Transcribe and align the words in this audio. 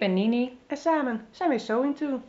ben 0.00 0.14
Nini. 0.14 0.58
en 0.66 0.76
samen 0.76 1.26
zijn 1.30 1.50
we 1.50 1.58
Sewing 1.58 1.96
To. 1.96 2.22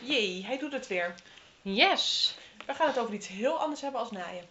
Jee, 0.00 0.44
hij 0.44 0.58
doet 0.58 0.72
het 0.72 0.86
weer. 0.86 1.14
Yes. 1.62 2.36
We 2.66 2.74
gaan 2.74 2.86
het 2.86 2.98
over 2.98 3.14
iets 3.14 3.28
heel 3.28 3.58
anders 3.58 3.80
hebben 3.80 4.00
als 4.00 4.10
naaien. 4.10 4.44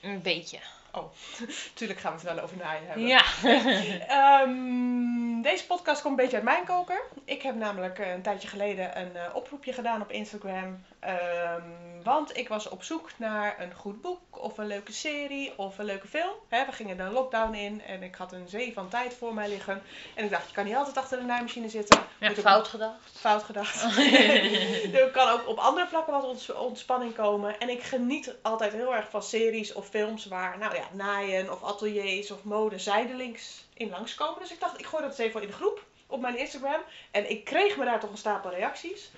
Een 0.00 0.22
beetje. 0.22 0.58
Tuurlijk 1.74 2.00
gaan 2.00 2.12
we 2.12 2.18
het 2.18 2.34
wel 2.34 2.44
over 2.44 2.56
naaien 2.56 2.86
hebben. 2.86 3.06
Ja. 3.06 3.22
Ehm, 4.42 5.42
deze 5.42 5.66
podcast 5.66 6.02
komt 6.02 6.18
een 6.18 6.24
beetje 6.24 6.36
uit 6.36 6.44
mijn 6.44 6.64
koker. 6.64 7.02
Ik 7.24 7.42
heb 7.42 7.54
namelijk 7.54 7.98
eh, 7.98 8.12
een 8.12 8.22
tijdje 8.22 8.48
geleden 8.48 9.00
een 9.00 9.16
eh, 9.16 9.34
oproepje 9.34 9.72
gedaan 9.72 10.02
op 10.02 10.10
Instagram. 10.10 10.84
Ehm, 11.00 11.62
want 12.02 12.36
ik 12.36 12.48
was 12.48 12.68
op 12.68 12.82
zoek 12.82 13.10
naar 13.16 13.60
een 13.60 13.74
goed 13.74 14.00
boek 14.00 14.42
of 14.42 14.58
een 14.58 14.66
leuke 14.66 14.92
serie 14.92 15.58
of 15.58 15.78
een 15.78 15.84
leuke 15.84 16.06
film. 16.06 16.32
We 16.48 16.66
gingen 16.70 16.96
de 16.96 17.02
lockdown 17.02 17.54
in 17.54 17.82
en 17.82 18.02
ik 18.02 18.14
had 18.14 18.32
een 18.32 18.48
zee 18.48 18.72
van 18.72 18.88
tijd 18.88 19.14
voor 19.14 19.34
mij 19.34 19.48
liggen. 19.48 19.82
En 20.14 20.24
ik 20.24 20.30
dacht, 20.30 20.48
je 20.48 20.54
kan 20.54 20.64
niet 20.64 20.74
altijd 20.74 20.96
achter 20.96 21.18
de 21.18 21.24
naaimachine 21.24 21.68
zitten. 21.68 22.00
ja 22.18 22.32
fout 22.32 22.68
gedacht. 22.68 23.18
Fout 23.18 23.42
gedacht. 23.42 23.82
er 25.00 25.10
kan 25.12 25.28
ook 25.28 25.48
op 25.48 25.58
andere 25.58 25.86
vlakken 25.86 26.12
wat 26.12 26.52
ontspanning 26.54 27.14
komen. 27.14 27.60
En 27.60 27.68
ik 27.68 27.82
geniet 27.82 28.34
altijd 28.42 28.72
heel 28.72 28.94
erg 28.94 29.10
van 29.10 29.22
series 29.22 29.72
of 29.72 29.88
films 29.88 30.26
waar, 30.26 30.58
nou 30.58 30.74
ja, 30.74 30.84
naaien 30.92 31.52
of 31.52 31.62
ateliers 31.62 32.30
of 32.30 32.44
mode 32.44 32.78
zijdelings 32.78 33.64
in 33.74 33.90
langskomen. 33.90 34.40
Dus 34.40 34.52
ik 34.52 34.60
dacht, 34.60 34.78
ik 34.78 34.86
gooi 34.86 35.02
dat 35.02 35.10
eens 35.10 35.28
even 35.28 35.40
in 35.40 35.46
de 35.46 35.52
groep 35.52 35.84
op 36.06 36.20
mijn 36.20 36.38
Instagram. 36.38 36.80
En 37.10 37.30
ik 37.30 37.44
kreeg 37.44 37.76
me 37.76 37.84
daar 37.84 38.00
toch 38.00 38.10
een 38.10 38.16
stapel 38.16 38.50
reacties. 38.50 39.10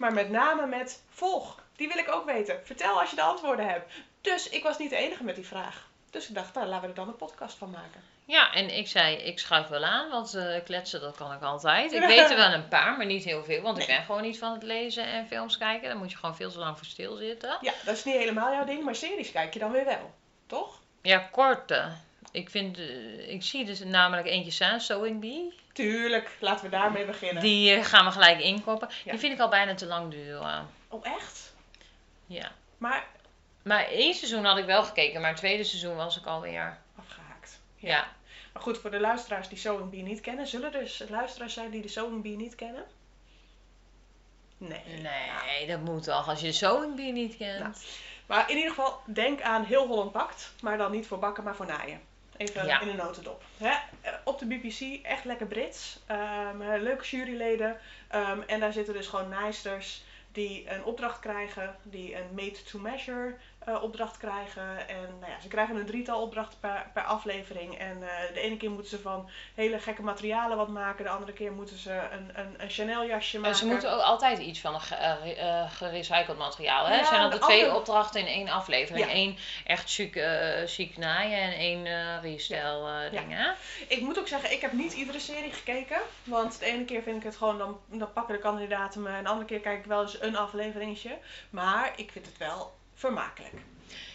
Maar 0.00 0.12
met 0.12 0.30
name 0.30 0.66
met 0.66 1.02
volg. 1.08 1.62
Die 1.76 1.88
wil 1.88 1.96
ik 1.96 2.12
ook 2.12 2.24
weten. 2.24 2.60
Vertel 2.64 3.00
als 3.00 3.10
je 3.10 3.16
de 3.16 3.22
antwoorden 3.22 3.68
hebt. 3.68 3.92
Dus 4.20 4.48
ik 4.48 4.62
was 4.62 4.78
niet 4.78 4.90
de 4.90 4.96
enige 4.96 5.24
met 5.24 5.34
die 5.34 5.46
vraag. 5.46 5.88
Dus 6.10 6.28
ik 6.28 6.34
dacht, 6.34 6.54
nou, 6.54 6.66
laten 6.66 6.82
we 6.82 6.88
er 6.88 6.94
dan 6.94 7.08
een 7.08 7.16
podcast 7.16 7.58
van 7.58 7.70
maken. 7.70 8.00
Ja, 8.24 8.52
en 8.52 8.76
ik 8.76 8.88
zei, 8.88 9.16
ik 9.16 9.38
schuif 9.38 9.68
wel 9.68 9.84
aan, 9.84 10.10
want 10.10 10.34
eh, 10.34 10.64
kletsen, 10.64 11.00
dat 11.00 11.16
kan 11.16 11.32
ik 11.32 11.42
altijd. 11.42 11.92
Ik 11.92 12.06
weet 12.16 12.30
er 12.30 12.36
wel 12.36 12.52
een 12.52 12.68
paar, 12.68 12.96
maar 12.96 13.06
niet 13.06 13.24
heel 13.24 13.44
veel, 13.44 13.62
want 13.62 13.78
ik 13.78 13.86
ben 13.86 14.02
gewoon 14.04 14.22
niet 14.22 14.38
van 14.38 14.52
het 14.52 14.62
lezen 14.62 15.04
en 15.04 15.26
films 15.26 15.58
kijken. 15.58 15.88
Daar 15.88 15.98
moet 15.98 16.10
je 16.10 16.16
gewoon 16.16 16.36
veel 16.36 16.50
te 16.50 16.58
lang 16.58 16.76
voor 16.76 16.86
stilzitten. 16.86 17.58
Ja, 17.60 17.72
dat 17.84 17.96
is 17.96 18.04
niet 18.04 18.16
helemaal 18.16 18.52
jouw 18.52 18.64
ding, 18.64 18.84
maar 18.84 18.94
series 18.94 19.32
kijk 19.32 19.52
je 19.52 19.58
dan 19.58 19.72
weer 19.72 19.84
wel. 19.84 20.14
Toch? 20.46 20.80
Ja, 21.02 21.18
korte. 21.18 21.92
Ik 22.30 22.50
vind, 22.50 22.78
eh, 22.78 23.28
ik 23.30 23.42
zie 23.42 23.64
dus 23.64 23.80
namelijk 23.80 24.26
eentje 24.26 24.50
staan, 24.50 24.80
Sewing 24.80 25.20
Bee. 25.20 25.54
Tuurlijk, 25.72 26.36
laten 26.40 26.64
we 26.64 26.70
daarmee 26.70 27.04
beginnen. 27.04 27.42
Die 27.42 27.74
eh, 27.74 27.84
gaan 27.84 28.04
we 28.04 28.10
gelijk 28.10 28.40
inkoppen. 28.40 28.88
Ja. 29.04 29.10
Die 29.10 29.20
vind 29.20 29.32
ik 29.32 29.40
al 29.40 29.48
bijna 29.48 29.74
te 29.74 29.86
lang 29.86 30.10
duren. 30.10 30.68
Oh, 30.88 31.06
echt? 31.06 31.54
Ja. 32.26 32.52
Maar 32.78 33.06
Maar 33.62 33.84
één 33.86 34.14
seizoen 34.14 34.44
had 34.44 34.58
ik 34.58 34.64
wel 34.64 34.82
gekeken, 34.84 35.20
maar 35.20 35.30
het 35.30 35.38
tweede 35.38 35.64
seizoen 35.64 35.96
was 35.96 36.16
ik 36.18 36.26
alweer. 36.26 36.78
afgehaakt. 36.98 37.60
Ja. 37.76 38.08
Maar 38.52 38.62
goed, 38.62 38.78
voor 38.78 38.90
de 38.90 39.00
luisteraars 39.00 39.48
die 39.48 39.58
Sewing 39.58 39.90
Bee 39.90 40.02
niet 40.02 40.20
kennen, 40.20 40.46
zullen 40.46 40.72
er 40.74 40.80
dus 40.80 41.02
luisteraars 41.08 41.54
zijn 41.54 41.70
die 41.70 41.82
de 41.82 41.88
Sewing 41.88 42.22
Bee 42.22 42.36
niet 42.36 42.54
kennen? 42.54 42.84
Nee. 44.56 44.82
Nee, 44.86 45.66
dat 45.66 45.80
moet 45.80 46.02
toch, 46.02 46.28
als 46.28 46.40
je 46.40 46.46
de 46.46 46.52
Sewing 46.52 46.94
Bee 46.96 47.12
niet 47.12 47.36
kent. 47.36 47.58
Nou. 47.60 47.72
Maar 48.26 48.50
in 48.50 48.56
ieder 48.56 48.70
geval, 48.70 49.00
denk 49.04 49.40
aan 49.42 49.64
heel 49.64 49.86
Holland 49.86 50.12
Bakt, 50.12 50.52
maar 50.62 50.78
dan 50.78 50.90
niet 50.90 51.06
voor 51.06 51.18
bakken, 51.18 51.44
maar 51.44 51.56
voor 51.56 51.66
naaien. 51.66 52.00
Even 52.40 52.66
Ja. 52.66 52.80
in 52.80 52.88
een 52.88 52.96
notendop. 52.96 53.42
Hè? 53.58 53.72
Op 54.24 54.38
de 54.38 54.46
BBC, 54.46 55.04
echt 55.06 55.24
lekker 55.24 55.46
Brits. 55.46 55.98
Ehm, 56.06 56.62
eh, 56.62 56.80
leuke 56.82 57.04
juryleden. 57.04 57.78
Ehm, 58.08 58.40
en 58.46 58.60
daar 58.60 58.72
zitten 58.72 58.94
dus 58.94 59.06
gewoon 59.06 59.28
naaisters 59.28 60.02
die 60.32 60.70
een 60.70 60.84
opdracht 60.84 61.20
krijgen, 61.20 61.76
die 61.82 62.16
een 62.16 62.34
made-to-measure 62.34 63.36
eh, 63.64 63.82
opdracht 63.82 64.16
krijgen. 64.16 64.88
En 64.88 65.16
nou 65.20 65.32
ja, 65.32 65.40
ze 65.40 65.48
krijgen 65.48 65.76
een 65.76 65.86
drietal 65.86 66.22
opdrachten 66.22 66.58
per, 66.58 66.86
per 66.94 67.02
aflevering. 67.02 67.78
En 67.78 68.02
eh, 68.02 68.34
de 68.34 68.40
ene 68.40 68.56
keer 68.56 68.70
moeten 68.70 68.90
ze 68.90 68.98
van 68.98 69.30
hele 69.54 69.78
gekke 69.78 70.02
materialen 70.02 70.56
wat 70.56 70.68
maken. 70.68 71.04
De 71.04 71.10
andere 71.10 71.32
keer 71.32 71.52
moeten 71.52 71.76
ze 71.78 72.00
een, 72.12 72.30
een, 72.40 72.54
een 72.62 72.70
Chanel 72.70 73.04
jasje 73.06 73.36
maken. 73.36 73.52
En 73.52 73.58
ze 73.58 73.66
moeten 73.66 73.92
ook 73.92 74.00
altijd 74.00 74.38
iets 74.38 74.60
van 74.60 74.74
een 74.74 74.80
ge- 74.80 74.94
eh, 74.94 75.70
gerecycled 75.70 76.38
materiaal. 76.38 76.84
Hè? 76.86 76.94
Ja, 76.94 77.00
Er 77.00 77.06
zijn 77.06 77.18
de 77.18 77.24
altijd 77.24 77.42
twee 77.42 77.60
andere- 77.60 77.78
opdrachten 77.78 78.20
in 78.20 78.26
één 78.26 78.48
aflevering. 78.48 79.06
Ja. 79.06 79.14
Eén 79.14 79.38
echt 79.64 79.92
chic, 79.94 80.24
chic 80.66 80.96
naaien 80.96 81.38
en 81.42 81.52
één 81.52 81.86
restel 82.20 82.88
Ja. 82.88 83.08
ding. 83.08 83.32
Hè? 83.34 83.50
Ik 83.88 84.00
moet 84.00 84.18
ook 84.18 84.28
zeggen, 84.28 84.52
ik 84.52 84.60
heb 84.60 84.72
niet 84.72 84.92
iedere 84.92 85.18
serie 85.20 85.52
gekeken. 85.52 86.00
Want 86.24 86.58
de 86.58 86.64
ene 86.66 86.84
keer 86.84 87.02
vind 87.02 87.16
ik 87.16 87.22
het 87.22 87.36
gewoon, 87.36 87.58
dan, 87.58 87.80
dan 87.86 88.12
pakken 88.12 88.34
de 88.34 88.40
kandidaten 88.40 89.02
me. 89.02 89.08
En 89.08 89.22
de 89.22 89.28
andere 89.28 89.46
keer 89.48 89.60
kijk 89.60 89.78
ik 89.78 89.84
wel 89.84 90.02
eens 90.02 90.20
een 90.22 90.36
afleveringetje. 90.36 91.18
Maar 91.50 91.92
ik 91.96 92.10
vind 92.10 92.26
het 92.26 92.38
wel 92.38 92.72
vermakelijk. 93.00 93.52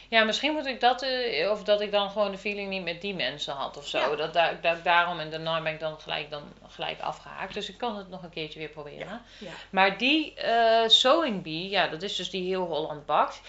Ja, 0.10 0.24
misschien 0.24 0.54
moet 0.54 0.66
ik 0.66 0.80
dat, 0.80 1.02
eh, 1.02 1.52
of 1.52 1.64
dat 1.64 1.82
ik 1.82 1.92
dan 1.92 2.10
gewoon 2.10 2.32
de 2.32 2.38
feeling 2.38 2.70
niet 2.70 2.84
met 2.84 3.02
die 3.02 3.16
mensen 3.16 3.54
had 3.54 3.78
of 3.78 3.88
zo. 3.88 3.98
Ja. 3.98 4.16
Dat, 4.16 4.34
dat 4.62 4.78
ik 4.78 4.84
daarom 4.84 5.20
en 5.20 5.30
daarna 5.30 5.62
ben 5.62 5.74
ik 5.74 5.80
dan 5.80 6.00
gelijk, 6.02 6.30
dan 6.30 6.44
gelijk 6.68 7.00
afgehaakt. 7.02 7.54
Dus 7.54 7.70
ik 7.70 7.78
kan 7.78 7.98
het 7.98 8.10
nog 8.10 8.24
een 8.24 8.30
keertje 8.30 8.60
weer 8.60 8.70
proberen. 8.70 9.22
Ja. 9.38 9.52
Maar 9.70 9.98
die 9.98 10.34
eh 10.34 10.90
Sewing 10.90 11.44
Bee, 11.44 11.70
ja, 11.70 11.88
dat 11.88 12.02
is 12.02 12.16
dus 12.16 12.30
die 12.30 12.48
heel 12.48 12.66
Holland 12.66 13.06
bakt. 13.06 13.42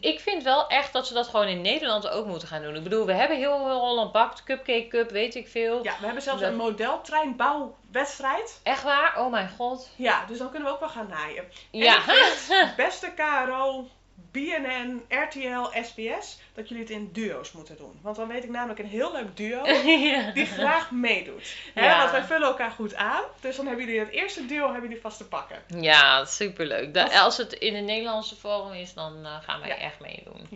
Ik 0.00 0.20
vind 0.20 0.42
wel 0.42 0.68
echt 0.68 0.92
dat 0.92 1.06
ze 1.06 1.14
dat 1.14 1.28
gewoon 1.28 1.46
in 1.46 1.60
Nederland 1.60 2.08
ook 2.08 2.26
moeten 2.26 2.48
gaan 2.48 2.62
doen. 2.62 2.76
Ik 2.76 2.82
bedoel, 2.82 3.06
we 3.06 3.12
hebben 3.12 3.36
heel 3.36 3.58
Holland 3.78 4.12
bakt, 4.12 4.42
Cupcake 4.44 4.86
Cup, 4.88 5.10
weet 5.10 5.34
ik 5.34 5.48
veel. 5.48 5.84
Ja, 5.84 5.94
we 6.00 6.04
hebben 6.04 6.22
zelfs 6.22 6.40
Dat- 6.40 6.50
een 6.50 6.56
modeltreinbouwwedstrijd. 6.56 8.60
Echt 8.62 8.82
waar? 8.82 9.20
Oh 9.20 9.30
mijn 9.30 9.50
god. 9.56 9.90
Ja, 9.96 10.24
dus 10.26 10.38
dan 10.38 10.50
kunnen 10.50 10.68
we 10.68 10.74
ook 10.74 10.80
wel 10.80 10.88
gaan 10.88 11.08
naaien. 11.08 11.44
Ja. 11.70 11.98
Beste 12.76 13.12
KRO, 13.16 13.88
BNN, 14.14 15.02
RTL, 15.08 15.82
SBS, 15.82 16.38
dat 16.54 16.68
jullie 16.68 16.82
het 16.84 16.92
in 16.92 17.08
duo's 17.12 17.52
moeten 17.52 17.76
doen. 17.76 17.98
Want 18.02 18.16
dan 18.16 18.28
weet 18.28 18.44
ik 18.44 18.50
namelijk 18.50 18.78
een 18.78 18.86
heel 18.86 19.12
leuk 19.12 19.36
duo 19.36 19.66
ja. 19.66 20.30
die 20.30 20.46
graag 20.46 20.90
meedoet. 20.90 21.56
Hè, 21.74 21.84
Ja. 21.84 21.98
Want 21.98 22.10
wij 22.10 22.22
vullen 22.24 22.48
elkaar 22.48 22.70
goed 22.70 22.94
aan. 22.94 23.22
Dus 23.40 23.56
dan 23.56 23.66
hebben 23.66 23.84
jullie 23.84 24.00
het 24.00 24.08
eerste 24.10 24.46
duo 24.46 24.64
hebben 24.64 24.82
jullie 24.82 25.00
vast 25.00 25.16
te 25.18 25.24
pakken. 25.28 25.62
Ja, 25.80 26.24
superleuk. 26.24 26.94
Dat- 26.94 27.12
als 27.14 27.36
het 27.36 27.52
in 27.52 27.74
het 27.74 27.84
Nederlandse 27.84 28.36
forum 28.36 28.72
is, 28.72 28.94
dan 28.94 29.24
eh, 29.24 29.36
gaan 29.42 29.60
wij 29.60 29.68
Ja. 29.68 29.76
echt 29.76 30.00
meedoen. 30.00 30.48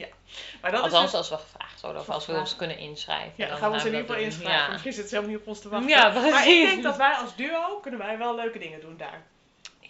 Maar 0.60 0.70
dat 0.70 0.80
is 0.86 0.92
Althans, 0.92 1.04
dus- 1.10 1.14
als 1.14 1.28
we 1.28 1.36
gevraagd 1.36 1.80
worden 1.80 2.00
of 2.00 2.08
als 2.10 2.26
we 2.26 2.32
ons 2.32 2.56
kunnen 2.56 2.78
inschrijven. 2.78 3.32
Ja, 3.36 3.46
dan 3.46 3.48
dan 3.48 3.58
gaan 3.58 3.68
we 3.68 3.74
ons 3.74 3.84
in 3.84 3.90
ieder 3.92 4.06
geval 4.06 4.22
inschrijven. 4.22 4.64
Ja. 4.64 4.70
Misschien 4.70 4.92
zit 4.92 5.08
ze 5.08 5.14
helemaal 5.14 5.34
niet 5.34 5.40
op 5.42 5.48
ons 5.48 5.60
te 5.60 5.68
wachten. 5.68 5.88
Ja, 5.88 6.08
maar 6.12 6.48
ik 6.48 6.66
denk 6.66 6.82
dat 6.82 6.96
wij 6.96 7.12
als 7.14 7.36
duo, 7.36 7.78
kunnen 7.82 8.00
wij 8.00 8.18
wel 8.18 8.34
leuke 8.34 8.58
dingen 8.58 8.80
doen 8.80 8.96
daar. 8.96 9.22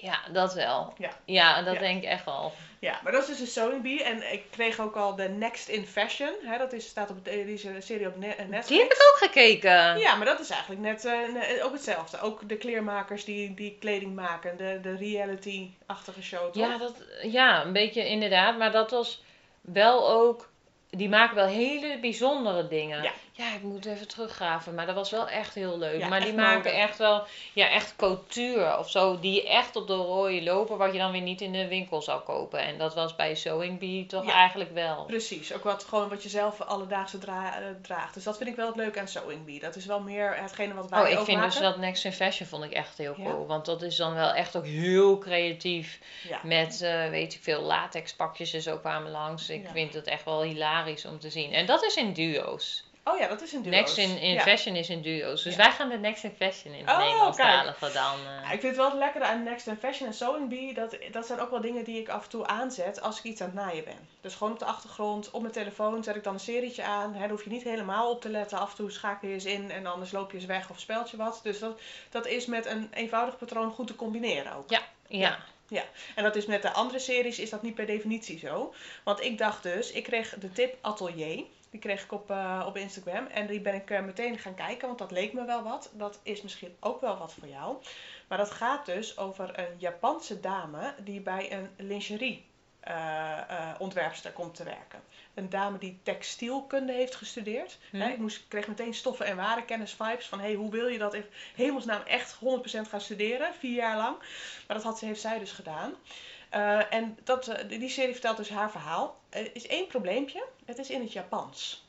Ja, 0.00 0.18
dat 0.32 0.54
wel. 0.54 0.94
Ja. 0.98 1.10
Ja, 1.24 1.62
dat 1.62 1.74
Ja. 1.74 1.80
denk 1.80 2.02
ik 2.02 2.08
echt 2.08 2.24
wel. 2.24 2.52
Ja, 2.80 3.00
maar 3.02 3.12
dat 3.12 3.22
is 3.22 3.28
dus 3.28 3.40
een 3.40 3.46
sewing 3.46 3.82
bee. 3.82 4.02
En 4.04 4.32
ik 4.32 4.44
kreeg 4.50 4.80
ook 4.80 4.96
al 4.96 5.14
de 5.16 5.28
Next 5.28 5.68
in 5.68 5.86
Fashion. 5.86 6.32
Hè, 6.42 6.58
dat 6.58 6.72
is, 6.72 6.86
staat 6.88 7.10
op 7.10 7.24
de, 7.24 7.30
deze 7.44 7.76
serie 7.78 8.06
op 8.06 8.16
Ne- 8.16 8.26
Netflix. 8.26 8.66
Die 8.66 8.78
heb 8.78 8.92
ik 8.92 8.98
ook 9.12 9.18
gekeken. 9.18 9.98
Ja, 9.98 10.14
maar 10.14 10.26
dat 10.26 10.40
is 10.40 10.50
eigenlijk 10.50 10.80
net 10.80 11.04
eh, 11.04 11.12
ne- 11.12 11.62
ook 11.62 11.72
hetzelfde. 11.72 12.20
Ook 12.20 12.48
de 12.48 12.56
kleermakers 12.56 13.24
die, 13.24 13.54
die 13.54 13.76
kleding 13.80 14.14
maken. 14.14 14.56
De, 14.56 14.78
de 14.82 14.96
reality-achtige 14.96 16.22
show, 16.22 16.52
toch? 16.52 16.66
Ja, 16.68 16.78
dat, 16.78 16.94
ja, 17.22 17.64
een 17.64 17.72
beetje 17.72 18.08
inderdaad. 18.08 18.58
Maar 18.58 18.72
dat 18.72 18.90
was 18.90 19.22
wel 19.60 20.08
ook... 20.10 20.48
Die 20.90 21.08
maken 21.08 21.34
wel 21.34 21.46
hele 21.46 21.98
bijzondere 22.00 22.68
dingen. 22.68 23.02
Ja. 23.02 23.12
Ja, 23.38 23.54
ik 23.54 23.62
moet 23.62 23.84
even 23.84 24.08
teruggraven. 24.08 24.74
Maar 24.74 24.86
dat 24.86 24.94
was 24.94 25.10
wel 25.10 25.28
echt 25.28 25.54
heel 25.54 25.78
leuk. 25.78 26.00
Ja, 26.00 26.08
maar 26.08 26.20
die 26.20 26.32
maken 26.32 26.56
mode. 26.72 26.82
echt 26.82 26.98
wel... 26.98 27.24
Ja, 27.52 27.68
echt 27.70 27.96
couture 27.96 28.78
of 28.78 28.90
zo. 28.90 29.18
Die 29.20 29.48
echt 29.48 29.76
op 29.76 29.86
de 29.86 29.94
rode 29.94 30.42
lopen. 30.42 30.78
Wat 30.78 30.92
je 30.92 30.98
dan 30.98 31.12
weer 31.12 31.20
niet 31.20 31.40
in 31.40 31.52
de 31.52 31.68
winkel 31.68 32.02
zou 32.02 32.20
kopen. 32.20 32.58
En 32.60 32.78
dat 32.78 32.94
was 32.94 33.16
bij 33.16 33.34
Sewing 33.34 33.78
Bee 33.78 34.06
toch 34.06 34.24
Ja. 34.26 34.32
eigenlijk 34.32 34.72
wel. 34.74 35.04
Precies, 35.04 35.52
ook 35.54 35.64
wat, 35.64 35.84
gewoon 35.84 36.08
wat 36.08 36.22
je 36.22 36.28
zelf 36.28 36.60
alledaagse 36.60 37.18
dra- 37.18 37.58
eh, 37.60 37.66
draagt. 37.82 38.14
Dus 38.14 38.24
dat 38.24 38.36
vind 38.36 38.48
ik 38.50 38.56
wel 38.56 38.66
het 38.66 38.76
leuke 38.76 39.00
aan 39.00 39.08
Sewing 39.08 39.44
Bee. 39.44 39.60
Dat 39.60 39.76
is 39.76 39.86
wel 39.86 40.00
meer 40.00 40.36
hetgene 40.36 40.74
wat 40.74 40.90
wij 40.90 41.00
Oh, 41.02 41.08
ik 41.08 41.18
ook 41.18 41.24
vind 41.24 41.36
maken. 41.38 41.52
dus 41.52 41.62
dat 41.68 41.78
Next 41.78 42.04
in 42.04 42.12
Fashion 42.12 42.48
vond 42.48 42.64
ik 42.64 42.72
echt 42.72 42.98
heel 42.98 43.14
Ja. 43.16 43.24
cool. 43.24 43.46
Want 43.46 43.64
dat 43.64 43.82
is 43.82 43.96
dan 43.96 44.14
wel 44.14 44.32
echt 44.32 44.56
ook 44.56 44.64
heel 44.66 45.18
creatief. 45.18 45.98
Met, 46.42 46.80
eh, 46.82 47.08
weet 47.08 47.34
ik 47.34 47.42
veel, 47.42 47.60
latex 47.62 48.14
pakjes 48.14 48.52
en 48.52 48.62
zo 48.62 48.78
kwamen 48.78 49.10
langs. 49.10 49.48
Ik 49.50 49.66
vind 49.72 49.94
het 49.94 50.06
echt 50.06 50.24
wel 50.24 50.42
hilarisch 50.42 51.04
om 51.04 51.18
te 51.18 51.30
zien. 51.30 51.52
En 51.52 51.66
dat 51.66 51.82
is 51.84 51.96
in 51.96 52.12
duo's. 52.12 52.86
Oh 53.12 53.18
ja, 53.18 53.26
dat 53.28 53.42
is 53.42 53.52
een 53.52 53.62
duo. 53.62 53.70
Next 53.72 53.96
in, 53.96 54.18
in 54.20 54.32
ja. 54.32 54.40
Fashion 54.42 54.76
is 54.76 54.88
in 54.88 55.02
duo's. 55.02 55.42
Dus 55.42 55.54
Ja. 55.54 55.62
wij 55.62 55.70
gaan 55.72 55.88
de 55.88 55.98
Next 55.98 56.24
in 56.24 56.34
Fashion 56.36 56.74
in 56.74 56.86
het 56.86 56.90
Oh, 56.96 56.98
Nederlandstalige 56.98 57.92
dan. 57.92 58.16
Ja, 58.24 58.42
ik 58.42 58.48
vind 58.60 58.62
het 58.62 58.76
wel 58.76 58.84
het 58.90 58.98
lekkere 58.98 59.24
aan 59.24 59.42
Next 59.42 59.66
in 59.66 59.76
Fashion 59.76 60.12
en 60.36 60.48
Bee. 60.48 60.74
Dat, 60.74 60.96
dat 61.12 61.26
zijn 61.26 61.40
ook 61.40 61.50
wel 61.50 61.60
dingen 61.60 61.84
die 61.84 62.00
ik 62.00 62.08
af 62.08 62.22
en 62.24 62.28
toe 62.30 62.46
aanzet 62.46 63.00
als 63.00 63.18
ik 63.18 63.24
iets 63.24 63.40
aan 63.40 63.46
het 63.46 63.56
naaien 63.56 63.84
ben. 63.84 64.08
Dus 64.20 64.34
gewoon 64.34 64.52
op 64.52 64.58
de 64.58 64.64
achtergrond, 64.64 65.30
op 65.30 65.40
mijn 65.40 65.52
telefoon 65.52 66.04
zet 66.04 66.16
ik 66.16 66.24
dan 66.24 66.34
een 66.34 66.40
serietje 66.40 66.82
aan. 66.82 67.12
Hè, 67.12 67.18
daar 67.20 67.28
hoef 67.28 67.44
je 67.44 67.50
niet 67.50 67.62
helemaal 67.64 68.10
op 68.10 68.20
te 68.20 68.28
letten. 68.28 68.58
Af 68.58 68.70
en 68.70 68.76
toe 68.76 68.90
schakel 68.90 69.28
je 69.28 69.34
eens 69.34 69.44
in 69.44 69.70
en 69.70 69.86
anders 69.86 70.12
loop 70.12 70.30
je 70.30 70.36
eens 70.36 70.46
weg 70.46 70.70
of 70.70 70.80
speelt 70.80 71.10
je 71.10 71.16
wat. 71.16 71.40
Dus 71.42 71.58
dat, 71.58 71.80
dat 72.10 72.26
is 72.26 72.46
met 72.46 72.66
een 72.66 72.88
eenvoudig 72.94 73.38
patroon 73.38 73.70
goed 73.72 73.86
te 73.86 73.96
combineren 73.96 74.52
ook. 74.52 74.70
ja. 75.68 75.84
En 76.14 76.22
dat 76.22 76.36
is 76.36 76.46
met 76.46 76.62
de 76.62 76.72
andere 76.72 76.98
series 76.98 77.38
is 77.38 77.50
dat 77.50 77.62
niet 77.62 77.74
per 77.74 77.86
definitie 77.86 78.38
zo. 78.38 78.74
Want 79.04 79.20
ik 79.24 79.38
dacht 79.38 79.62
dus, 79.62 79.90
ik 79.90 80.04
kreeg 80.04 80.34
de 80.38 80.52
tip 80.52 80.76
Atelier. 80.80 81.44
Die 81.70 81.80
kreeg 81.80 82.04
ik 82.04 82.12
op, 82.12 82.30
eh, 82.30 82.64
op 82.66 82.76
Instagram. 82.76 83.26
En 83.26 83.46
die 83.46 83.60
ben 83.60 83.74
ik 83.74 83.90
eh, 83.90 84.02
meteen 84.02 84.38
gaan 84.38 84.54
kijken, 84.54 84.86
want 84.86 84.98
dat 84.98 85.10
leek 85.10 85.32
me 85.32 85.44
wel 85.44 85.62
wat. 85.62 85.90
Dat 85.92 86.20
is 86.22 86.42
misschien 86.42 86.76
ook 86.80 87.00
wel 87.00 87.16
wat 87.18 87.32
voor 87.32 87.48
jou. 87.48 87.76
Maar 88.28 88.38
dat 88.38 88.50
gaat 88.50 88.86
dus 88.86 89.18
over 89.18 89.58
een 89.58 89.78
Japanse 89.78 90.40
dame 90.40 90.94
die 91.04 91.20
bij 91.20 91.52
een 91.52 91.70
lingerie 91.76 92.46
uh, 92.88 93.74
ontwerpster 93.78 94.32
komt 94.32 94.54
te 94.54 94.64
werken. 94.64 95.02
Een 95.34 95.48
dame 95.48 95.78
die 95.78 96.00
textielkunde 96.02 96.92
heeft 96.92 97.14
gestudeerd. 97.14 97.78
Hm. 97.90 97.96
Hè, 97.96 98.08
ik 98.08 98.18
moest, 98.18 98.48
kreeg 98.48 98.68
meteen 98.68 98.94
stoffen 98.94 99.26
en 99.26 99.36
warenkennis 99.36 99.92
vibes 99.92 100.26
van 100.26 100.40
hey, 100.40 100.54
hoe 100.54 100.70
wil 100.70 100.86
je 100.86 100.98
dat 100.98 101.14
in 101.14 101.24
hemelsnaam 101.54 102.02
echt 102.02 102.34
100% 102.34 102.38
gaan 102.88 103.00
studeren, 103.00 103.54
vier 103.54 103.74
jaar 103.74 103.96
lang. 103.96 104.16
Maar 104.66 104.76
dat 104.76 104.82
had, 104.82 105.00
heeft 105.00 105.20
zij 105.20 105.38
dus 105.38 105.52
gedaan. 105.52 105.94
Uh, 106.54 106.92
en 106.92 107.18
dat, 107.24 107.56
die 107.68 107.88
serie 107.88 108.12
vertelt 108.12 108.36
dus 108.36 108.48
haar 108.48 108.70
verhaal. 108.70 109.20
Er 109.28 109.50
is 109.52 109.66
één 109.66 109.86
probleempje, 109.86 110.44
het 110.64 110.78
is 110.78 110.90
in 110.90 111.00
het 111.00 111.12
Japans. 111.12 111.86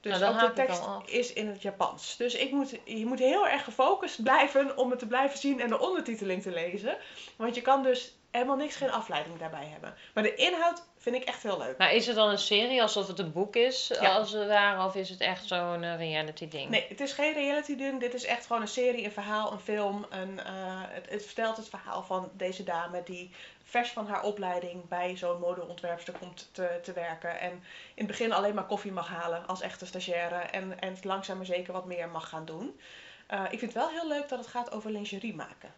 Dus 0.00 0.18
Nou, 0.18 0.34
ook 0.34 0.40
de 0.40 0.52
tekst 0.52 0.82
is 1.04 1.32
in 1.32 1.48
het 1.48 1.62
Japans. 1.62 2.16
Dus 2.16 2.34
ik 2.34 2.50
moet, 2.50 2.78
je 2.84 3.06
moet 3.06 3.18
heel 3.18 3.48
erg 3.48 3.64
gefocust 3.64 4.22
blijven 4.22 4.76
om 4.76 4.90
het 4.90 4.98
te 4.98 5.06
blijven 5.06 5.38
zien 5.38 5.60
en 5.60 5.68
de 5.68 5.80
ondertiteling 5.80 6.42
te 6.42 6.50
lezen. 6.50 6.96
Want 7.36 7.54
je 7.54 7.60
kan 7.60 7.82
dus 7.82 8.14
helemaal 8.30 8.56
niks, 8.56 8.76
geen 8.76 8.90
afleiding 8.90 9.38
daarbij 9.38 9.66
hebben. 9.66 9.94
Maar 10.14 10.22
de 10.22 10.34
inhoud 10.34 10.82
vind 10.98 11.16
ik 11.16 11.24
echt 11.24 11.42
heel 11.42 11.58
leuk. 11.58 11.78
Maar 11.78 11.92
is 11.94 12.06
het 12.06 12.16
dan 12.16 12.28
een 12.28 12.38
serie 12.38 12.82
alsof 12.82 13.06
het 13.06 13.18
een 13.18 13.32
boek 13.32 13.56
is, 13.56 13.90
Ja. 14.00 14.14
als 14.14 14.32
het 14.32 14.46
ware, 14.48 14.84
of 14.86 14.94
is 14.94 15.08
het 15.08 15.20
echt 15.20 15.46
zo'n 15.46 15.82
eh, 15.82 15.96
reality 15.96 16.48
ding? 16.48 16.68
Nee, 16.70 16.86
het 16.88 17.00
is 17.00 17.12
geen 17.12 17.32
reality 17.32 17.76
ding. 17.76 18.00
Dit 18.00 18.14
is 18.14 18.24
echt 18.24 18.46
gewoon 18.46 18.62
een 18.62 18.68
serie, 18.68 19.04
een 19.04 19.12
verhaal, 19.12 19.52
een 19.52 19.60
film. 19.60 20.06
Een, 20.10 20.40
eh, 20.40 20.52
het, 20.88 21.10
het 21.10 21.24
vertelt 21.26 21.56
het 21.56 21.68
verhaal 21.68 22.02
van 22.02 22.30
deze 22.32 22.64
dame 22.64 23.02
die 23.02 23.30
vers 23.64 23.90
van 23.90 24.06
haar 24.06 24.22
opleiding 24.22 24.88
bij 24.88 25.16
zo'n 25.16 25.40
modeontwerpster 25.40 26.14
komt 26.18 26.48
te, 26.52 26.78
te 26.82 26.92
werken. 26.92 27.40
En 27.40 27.50
in 27.50 27.60
het 27.94 28.06
begin 28.06 28.32
alleen 28.32 28.54
maar 28.54 28.66
koffie 28.66 28.92
mag 28.92 29.08
halen 29.08 29.46
als 29.46 29.60
echte 29.60 29.86
stagiaire. 29.86 30.36
En, 30.36 30.80
en 30.80 30.96
langzaam 31.02 31.36
maar 31.36 31.46
zeker 31.46 31.72
wat 31.72 31.84
meer 31.86 32.08
mag 32.08 32.28
gaan 32.28 32.44
doen. 32.44 32.80
Eh, 33.26 33.42
ik 33.50 33.58
vind 33.58 33.72
het 33.74 33.82
wel 33.82 33.88
heel 33.90 34.08
leuk 34.08 34.28
dat 34.28 34.38
het 34.38 34.48
gaat 34.48 34.72
over 34.72 34.90
lingerie 34.90 35.34
maken. 35.34 35.74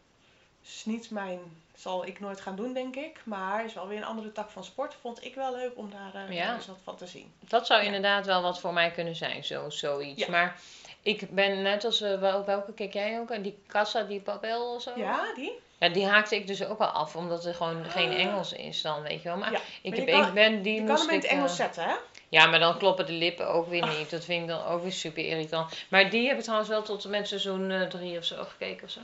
is 0.65 0.83
niet 0.85 1.11
mijn, 1.11 1.62
zal 1.77 2.07
ik 2.07 2.21
nooit 2.21 2.41
gaan 2.41 2.57
doen 2.57 2.73
denk 2.73 2.97
ik. 2.97 3.21
Maar 3.25 3.65
is 3.65 3.75
wel 3.75 3.89
weer 3.89 3.99
een 3.99 4.05
andere 4.05 4.33
tak 4.33 4.51
van 4.51 4.65
sport. 4.65 4.95
Vond 5.01 5.25
ik 5.25 5.35
wel 5.35 5.53
leuk 5.57 5.73
om 5.75 5.91
daar 5.91 6.25
eh, 6.29 6.37
Ja. 6.37 6.55
eens 6.55 6.67
wat 6.67 6.79
van 6.85 6.97
te 6.97 7.07
zien. 7.07 7.33
Dat 7.41 7.67
zou 7.67 7.81
Ja. 7.81 7.87
inderdaad 7.87 8.27
wel 8.27 8.43
wat 8.43 8.61
voor 8.61 8.73
mij 8.73 8.91
kunnen 8.91 9.17
zijn, 9.17 9.45
zo, 9.45 9.71
zoiets. 9.71 10.25
Ja. 10.25 10.31
Maar 10.31 10.57
ik 11.03 11.31
ben 11.31 11.63
net 11.63 11.85
als, 11.85 12.01
eh, 12.01 12.19
wel, 12.21 12.45
welke 12.45 12.73
keek 12.73 12.93
jij 12.93 13.19
ook? 13.21 13.31
En 13.31 13.43
Die 13.43 13.59
Casa 13.67 14.03
di 14.03 14.21
Papel 14.21 14.75
of 14.75 14.83
zo? 14.83 14.91
Ja, 14.97 15.35
die? 15.35 15.53
Ja, 15.79 15.89
die 15.89 16.07
haakte 16.07 16.37
ik 16.37 16.47
dus 16.47 16.65
ook 16.65 16.79
wel 16.79 16.89
af, 16.89 17.17
omdat 17.17 17.45
er 17.45 17.55
gewoon 17.55 17.85
geen 17.85 18.11
Ah. 18.11 18.19
Engels 18.21 18.53
is 18.53 18.83
dan, 18.83 19.03
weet 19.03 19.23
je 19.23 19.29
wel. 19.29 19.37
Maar 19.39 19.53
Ja, 19.53 19.59
ik, 19.83 19.97
heb, 19.97 20.07
kan- 20.07 20.27
ik 20.27 20.33
ben 20.35 20.63
die 20.63 20.81
Je 20.81 20.87
kan 20.87 20.97
hem 20.97 21.09
in 21.09 21.15
het 21.15 21.25
Engels 21.25 21.51
eh, 21.51 21.57
zetten 21.57 21.85
hè? 21.85 21.95
Ja, 22.29 22.47
maar 22.47 22.59
dan 22.59 22.79
kloppen 22.79 23.07
de 23.07 23.13
lippen 23.13 23.49
ook 23.49 23.69
weer 23.69 23.87
niet. 23.89 24.11
Dat 24.11 24.25
vind 24.25 24.43
ik 24.43 24.49
dan 24.49 24.65
ook 24.65 24.83
weer 24.83 24.93
super 24.93 25.25
irritant. 25.25 25.73
Maar 25.89 26.11
die 26.11 26.29
heb 26.29 26.37
ik 26.37 26.43
trouwens 26.43 26.71
wel 26.71 26.83
tot 26.83 27.05
en 27.05 27.11
met 27.11 27.29
seizoen 27.29 27.71
eh, 27.71 27.83
drie 27.83 28.19
of 28.19 28.25
zo 28.25 28.45
gekeken 28.45 28.85
of 28.85 28.91
zo. 28.91 29.01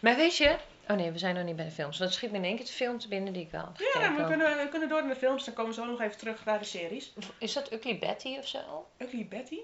Maar 0.00 0.16
weet 0.16 0.36
je... 0.36 0.56
Oh 0.88 0.96
nee, 0.96 1.10
we 1.10 1.18
zijn 1.18 1.34
nog 1.34 1.44
niet 1.44 1.56
bij 1.56 1.64
de 1.64 1.70
films. 1.70 1.98
Dat 1.98 2.12
schiet 2.12 2.30
me 2.30 2.36
in 2.36 2.44
één 2.44 2.56
keer 2.56 2.64
de 2.64 2.72
film 2.72 2.98
te 2.98 3.08
binnen 3.08 3.32
die 3.32 3.42
ik 3.42 3.50
wel 3.50 3.60
heb 3.60 3.78
Ja, 3.78 3.84
gekeken. 4.00 4.16
we 4.16 4.24
kunnen, 4.28 4.56
we 4.56 4.68
kunnen 4.68 4.88
door 4.88 5.00
naar 5.04 5.12
de 5.14 5.18
films. 5.20 5.44
Dan 5.44 5.54
komen 5.54 5.74
we 5.74 5.80
zo 5.80 5.86
nog 5.86 6.00
even 6.00 6.18
terug 6.18 6.44
naar 6.44 6.58
de 6.58 6.64
series. 6.64 7.12
Is 7.38 7.52
dat 7.52 7.72
Ugly 7.72 7.98
Betty 7.98 8.36
of 8.38 8.46
zo? 8.46 8.58
Ugly 8.98 9.26
Betty? 9.28 9.58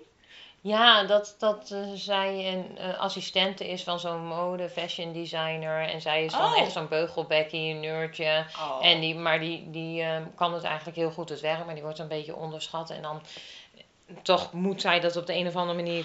Ja, 0.62 1.04
dat, 1.04 1.34
dat 1.38 1.70
eh, 1.70 1.80
zij 1.94 2.52
een 2.52 2.78
eh, 2.78 2.98
assistente 2.98 3.68
is 3.68 3.82
van 3.82 4.00
zo'n 4.00 4.26
mode 4.26 4.68
fashion 4.68 5.12
designer. 5.12 5.88
En 5.88 6.00
zij 6.00 6.24
is 6.24 6.32
dan 6.32 6.52
Oh. 6.52 6.60
echt 6.60 6.72
zo'n 6.72 6.88
beugelbekkie, 6.88 7.70
een 7.74 7.80
nerdje. 7.80 8.44
Oh. 8.58 8.86
En 8.86 9.00
die, 9.00 9.14
maar 9.14 9.40
die, 9.40 9.70
die 9.70 10.02
ehm, 10.02 10.22
kan 10.34 10.54
het 10.54 10.64
eigenlijk 10.64 10.96
heel 10.96 11.10
goed 11.10 11.28
het 11.28 11.40
werk, 11.40 11.64
maar 11.64 11.74
die 11.74 11.82
wordt 11.82 11.98
een 11.98 12.08
beetje 12.08 12.36
onderschat. 12.36 12.90
En 12.90 13.02
dan 13.02 13.22
toch 14.22 14.52
moet 14.52 14.80
zij 14.80 15.00
dat 15.00 15.16
op 15.16 15.26
de 15.26 15.34
een 15.34 15.46
of 15.46 15.56
andere 15.56 15.76
manier. 15.82 16.04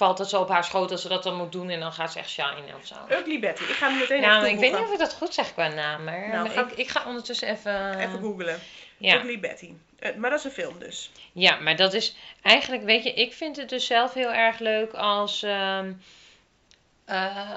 Valt 0.00 0.18
het 0.18 0.28
zo 0.28 0.40
op 0.40 0.48
haar 0.48 0.64
schoot 0.64 0.88
dat 0.88 1.00
ze 1.00 1.08
dat 1.08 1.22
dan 1.22 1.34
moet 1.36 1.52
doen 1.52 1.70
en 1.70 1.80
dan 1.80 1.92
gaat 1.92 2.12
ze 2.12 2.18
echt 2.18 2.28
shinen 2.30 2.74
of 2.80 2.86
zo. 2.86 2.94
Ugly 3.10 3.40
Betty. 3.40 3.62
Ik 3.62 3.68
ga 3.68 3.88
hem 3.88 3.98
meteen 3.98 4.20
Ja, 4.20 4.28
even 4.28 4.40
maar 4.40 4.50
ik 4.50 4.58
weet 4.58 4.72
niet 4.72 4.80
of 4.88 4.92
ik 4.92 4.98
dat 4.98 5.14
goed 5.14 5.34
zeg 5.34 5.52
qua 5.52 5.68
naam, 5.68 6.04
maar 6.04 6.28
Nou, 6.28 6.42
maar 6.42 6.50
ga- 6.50 6.60
ik, 6.70 6.72
ik 6.72 6.88
ga 6.88 7.04
ondertussen 7.06 7.48
even... 7.48 7.98
Even 7.98 8.18
googlen. 8.20 8.58
ja. 8.96 9.16
Ugly 9.16 9.40
Betty. 9.40 9.72
Eh, 9.98 10.14
maar 10.14 10.30
dat 10.30 10.38
is 10.38 10.44
een 10.44 10.50
film 10.50 10.78
dus. 10.78 11.10
Ja, 11.32 11.56
maar 11.56 11.76
dat 11.76 11.92
is 11.94 12.14
eigenlijk, 12.42 12.84
weet 12.84 13.04
je, 13.04 13.12
ik 13.12 13.32
vind 13.32 13.56
het 13.56 13.68
dus 13.68 13.86
zelf 13.86 14.14
heel 14.14 14.32
erg 14.32 14.58
leuk 14.58 14.92
als, 14.92 15.42
ehm, 15.42 15.92
eh, 17.04 17.56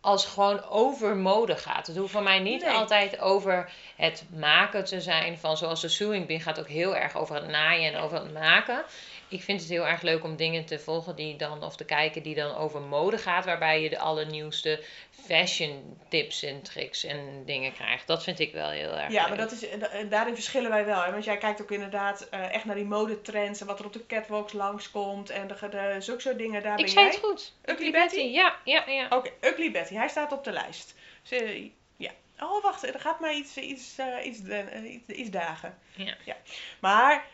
als 0.00 0.26
gewoon 0.26 0.64
over 0.64 1.16
mode 1.16 1.56
gaat. 1.56 1.86
Het 1.86 1.96
hoeft 1.96 2.12
voor 2.12 2.22
mij 2.22 2.38
niet 2.38 2.64
Nee. 2.64 2.74
altijd 2.74 3.20
over 3.20 3.70
het 3.96 4.24
maken 4.36 4.84
te 4.84 5.00
zijn 5.00 5.38
van, 5.38 5.56
zoals 5.56 5.80
de 5.80 5.88
sewing 5.88 6.26
bee 6.26 6.40
gaat 6.40 6.58
ook 6.60 6.68
heel 6.68 6.96
erg 6.96 7.16
over 7.16 7.34
het 7.34 7.48
naaien 7.48 7.92
en 7.94 8.00
over 8.00 8.18
het 8.18 8.32
maken. 8.32 8.82
Ik 9.28 9.42
vind 9.42 9.60
het 9.60 9.70
heel 9.70 9.86
erg 9.86 10.02
leuk 10.02 10.24
om 10.24 10.36
dingen 10.36 10.64
te 10.64 10.78
volgen 10.78 11.16
die 11.16 11.36
dan, 11.36 11.62
of 11.62 11.76
te 11.76 11.84
kijken 11.84 12.22
die 12.22 12.34
dan 12.34 12.54
over 12.56 12.80
mode 12.80 13.18
gaat, 13.18 13.44
waarbij 13.44 13.82
je 13.82 13.88
de 13.90 13.98
allernieuwste 13.98 14.82
fashion 15.26 15.98
tips 16.08 16.42
en 16.42 16.62
tricks 16.62 17.04
en 17.04 17.42
dingen 17.44 17.72
krijgt. 17.72 18.06
Dat 18.06 18.22
vind 18.22 18.38
ik 18.38 18.52
wel 18.52 18.70
heel 18.70 18.90
erg 18.92 19.12
Ja, 19.12 19.20
leuk. 19.20 19.28
maar 19.28 19.38
dat 19.38 19.52
is, 19.52 19.68
eh, 19.68 19.80
da- 19.80 19.86
eh, 19.88 20.10
daarin 20.10 20.34
verschillen 20.34 20.70
wij 20.70 20.84
wel. 20.84 21.02
Hè? 21.02 21.10
Want 21.12 21.24
jij 21.24 21.36
kijkt 21.38 21.62
ook 21.62 21.70
inderdaad 21.70 22.28
eh, 22.28 22.54
echt 22.54 22.64
naar 22.64 22.74
die 22.74 22.84
modetrends 22.84 23.60
en 23.60 23.66
wat 23.66 23.78
er 23.78 23.84
op 23.86 23.92
de 23.92 24.06
catwalks 24.06 24.52
langskomt 24.52 25.30
en 25.30 25.46
de, 25.48 25.68
de, 25.68 25.96
zulke 25.98 26.20
soort 26.20 26.38
dingen. 26.38 26.62
Daar 26.62 26.78
Ik 26.78 26.84
ben 26.84 26.88
zei 26.92 27.04
jij. 27.04 27.14
het 27.14 27.24
goed. 27.24 27.52
Ugly 27.64 27.90
Betty? 27.90 28.20
Ja, 28.20 28.56
ja, 28.64 28.84
ja. 28.88 29.06
Oké, 29.10 29.30
Ugly 29.40 29.70
Betty. 29.70 29.94
Hij 29.94 30.08
staat 30.08 30.32
op 30.32 30.44
de 30.44 30.52
lijst. 30.52 30.94
Ze, 31.22 31.70
ja. 31.96 32.10
Oh, 32.40 32.62
wacht. 32.62 32.82
Er 32.94 33.00
gaat 33.00 33.20
mij 33.20 33.34
iets, 33.34 33.56
iets, 33.56 33.98
eh, 33.98 34.26
iets, 34.26 34.42
eh, 34.48 34.92
iets, 34.92 35.06
iets 35.18 35.30
dagen. 35.30 35.78
Ja. 36.24 36.36
Maar 36.80 37.24